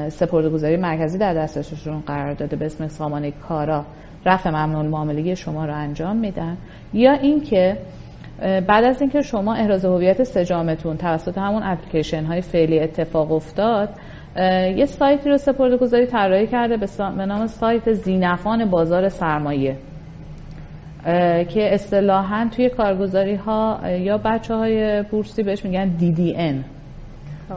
سپردهگذاری 0.09 0.77
مرکزی 0.77 1.17
در 1.17 1.33
دسترسشون 1.33 1.99
قرار 1.99 2.33
داده 2.33 2.55
به 2.55 2.65
اسم 2.65 2.87
سامانه 2.87 3.31
کارا 3.31 3.85
رفع 4.25 4.49
ممنون 4.49 4.85
معاملگی 4.85 5.35
شما 5.35 5.65
رو 5.65 5.73
انجام 5.73 6.17
میدن. 6.17 6.57
یا 6.93 7.13
اینکه 7.13 7.77
بعد 8.67 8.83
از 8.83 9.01
اینکه 9.01 9.21
شما 9.21 9.53
احراز 9.53 9.85
هویت 9.85 10.23
سجامتون 10.23 10.97
توسط 10.97 11.37
همون 11.37 11.63
اپلیکیشن 11.63 12.23
های 12.23 12.41
فعلی 12.41 12.79
اتفاق 12.79 13.31
افتاد 13.31 13.89
یه 14.77 14.85
سایتی 14.85 15.29
رو 15.29 15.37
سپرده 15.37 15.77
گذاری 15.77 16.05
طراحی 16.05 16.47
کرده 16.47 16.77
به 17.17 17.25
نام 17.25 17.47
سایت 17.47 17.93
زینفان 17.93 18.69
بازار 18.69 19.09
سرمایه. 19.09 19.75
که 21.49 21.73
اصطلاحا 21.73 22.49
توی 22.55 22.69
کارگزاری 22.69 23.35
ها 23.35 23.79
یا 23.89 24.17
بچه 24.17 24.55
های 24.55 25.03
بورسی 25.03 25.43
بهش 25.43 25.65
میگن 25.65 25.91
DDN 25.99 26.55
خب. 27.49 27.55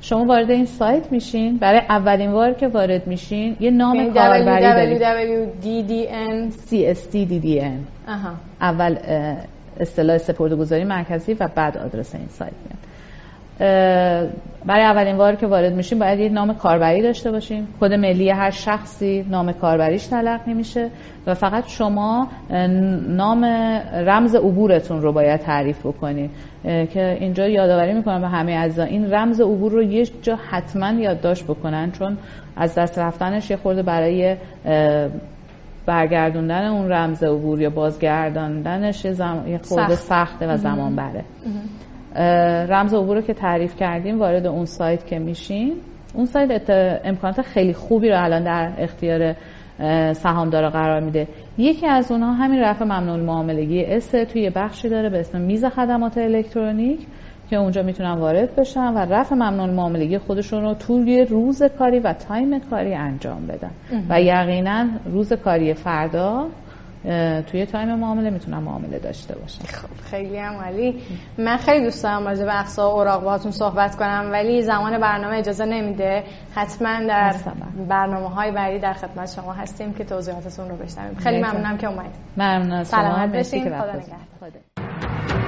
شما 0.00 0.24
وارد 0.24 0.50
این 0.50 0.64
سایت 0.64 1.12
میشین 1.12 1.56
برای 1.56 1.80
اولین 1.88 2.32
بار 2.32 2.52
که 2.52 2.68
وارد 2.68 3.06
میشین 3.06 3.56
یه 3.60 3.70
نام 3.70 3.94
یعنی 3.94 4.10
کاربری 4.10 4.98
دارید. 4.98 5.02
Www.ddn 5.02 6.52
اول 8.60 8.96
اصطلاح 9.80 10.18
سپرده‌گذاری 10.18 10.84
مرکزی 10.84 11.34
و 11.34 11.48
بعد 11.54 11.78
آدرس 11.78 12.14
این 12.14 12.28
سایت 12.28 12.52
میاد. 12.52 12.87
برای 14.66 14.84
اولین 14.84 15.16
بار 15.16 15.34
که 15.34 15.46
وارد 15.46 15.72
میشیم 15.72 15.98
باید 15.98 16.20
یه 16.20 16.28
نام 16.28 16.54
کاربری 16.54 17.02
داشته 17.02 17.30
باشیم. 17.30 17.68
کد 17.80 17.92
ملی 17.92 18.30
هر 18.30 18.50
شخصی 18.50 19.26
نام 19.30 19.52
کاربریش 19.52 20.06
تلقی 20.06 20.54
میشه 20.54 20.90
و 21.26 21.34
فقط 21.34 21.68
شما 21.68 22.28
نام 23.08 23.44
رمز 23.94 24.34
عبورتون 24.34 25.02
رو 25.02 25.12
باید 25.12 25.40
تعریف 25.40 25.86
بکنید. 25.86 26.30
که 26.62 27.16
اینجا 27.20 27.48
یادآوری 27.48 27.92
می‌کنم 27.92 28.20
به 28.20 28.28
همه 28.28 28.58
عزیزان 28.58 28.86
این 28.86 29.14
رمز 29.14 29.40
عبور 29.40 29.72
رو 29.72 29.82
یه 29.82 30.04
جا 30.22 30.38
حتما 30.50 30.90
یادداشت 30.90 31.44
بکنن 31.44 31.90
چون 31.90 32.16
از 32.56 32.74
دست 32.74 32.98
رفتنش 32.98 33.50
یه 33.50 33.56
خورده 33.56 33.82
برای 33.82 34.36
برگردوندن 35.86 36.66
اون 36.66 36.92
رمز 36.92 37.22
عبور 37.22 37.60
یا 37.60 37.70
بازگرداندنش 37.70 39.04
یه, 39.04 39.12
زم... 39.12 39.44
یه 39.46 39.58
خورده 39.58 39.94
سخت. 39.94 40.30
سخته 40.30 40.46
و 40.46 40.56
زمان 40.56 40.96
بره. 40.96 41.24
رمز 42.68 42.94
عبور 42.94 43.16
رو 43.16 43.22
که 43.22 43.34
تعریف 43.34 43.76
کردیم 43.76 44.18
وارد 44.18 44.46
اون 44.46 44.64
سایت 44.64 45.06
که 45.06 45.18
میشین. 45.18 45.72
اون 46.14 46.24
سایت 46.24 46.50
ات- 46.50 47.00
امکانات 47.04 47.42
خیلی 47.42 47.72
خوبی 47.72 48.08
رو 48.08 48.24
الان 48.24 48.44
در 48.44 48.72
اختیار 48.78 49.34
سهامدارا 50.12 50.70
قرار 50.70 51.00
میده. 51.00 51.28
یکی 51.58 51.86
از 51.86 52.12
اونها 52.12 52.32
همین 52.32 52.60
رفع 52.60 52.84
ممنوع 52.84 53.16
معاملگی 53.16 53.84
اس 53.84 54.10
توی 54.10 54.42
یه 54.42 54.50
بخشی 54.50 54.88
داره 54.88 55.10
به 55.10 55.20
اسم 55.20 55.40
میز 55.40 55.64
خدمات 55.64 56.18
الکترونیک 56.18 57.06
که 57.50 57.56
اونجا 57.56 57.82
می‌تونن 57.82 58.12
وارد 58.14 58.56
بشن 58.56 58.94
و 58.94 58.98
رفع 58.98 59.34
ممنوع 59.34 59.70
معاملگی 59.70 60.18
خودشون 60.18 60.62
رو 60.62 60.74
توی 60.74 61.24
روز 61.24 61.62
کاری 61.62 61.98
و 61.98 62.12
تایم 62.12 62.58
کاری 62.58 62.94
انجام 62.94 63.46
بدن. 63.46 63.70
و 64.10 64.20
یقینا 64.20 64.86
روز 65.06 65.32
کاری 65.32 65.74
فردا 65.74 66.46
توی 67.46 67.66
تایم 67.66 67.94
معامله 67.94 68.30
می‌تونن 68.30 68.58
معامله 68.58 68.98
داشته 68.98 69.34
باشن 69.38 69.64
خب 69.64 69.88
خیلی 70.10 70.38
هم 70.38 70.54
عالی 70.54 71.02
من 71.38 71.56
خیلی 71.56 71.84
دوست 71.84 72.02
دارم 72.02 72.26
راجع 72.26 72.44
به 72.44 72.60
اقساط 72.60 72.92
و 72.92 72.96
اوراق 72.96 73.24
باهاتون 73.24 73.52
صحبت 73.52 73.96
کنم 73.96 74.28
ولی 74.32 74.62
زمان 74.62 74.98
برنامه 74.98 75.36
اجازه 75.36 75.64
نمیده 75.64 76.24
حتما 76.54 77.06
در. 77.08 77.34
برنامه 77.88 78.28
های 78.28 78.50
بعدی 78.50 78.78
در 78.78 78.92
خدمت 78.92 79.34
شما 79.34 79.52
هستیم 79.52 79.94
که 79.94 80.04
توضیحاتتون 80.04 80.68
رو 80.68 80.76
بشنویم 80.76 81.14
خیلی 81.14 81.40
مرسی. 81.40 81.56
ممنونم 81.56 81.78
که 81.78 81.86
اومدید 81.86 82.12
ممنون 82.36 82.72
از 82.72 82.90
شما 82.90 83.00
سلامت 83.00 83.36
باشین. 83.36 83.64
خدا 83.64 83.92
نگهدار. 83.92 85.47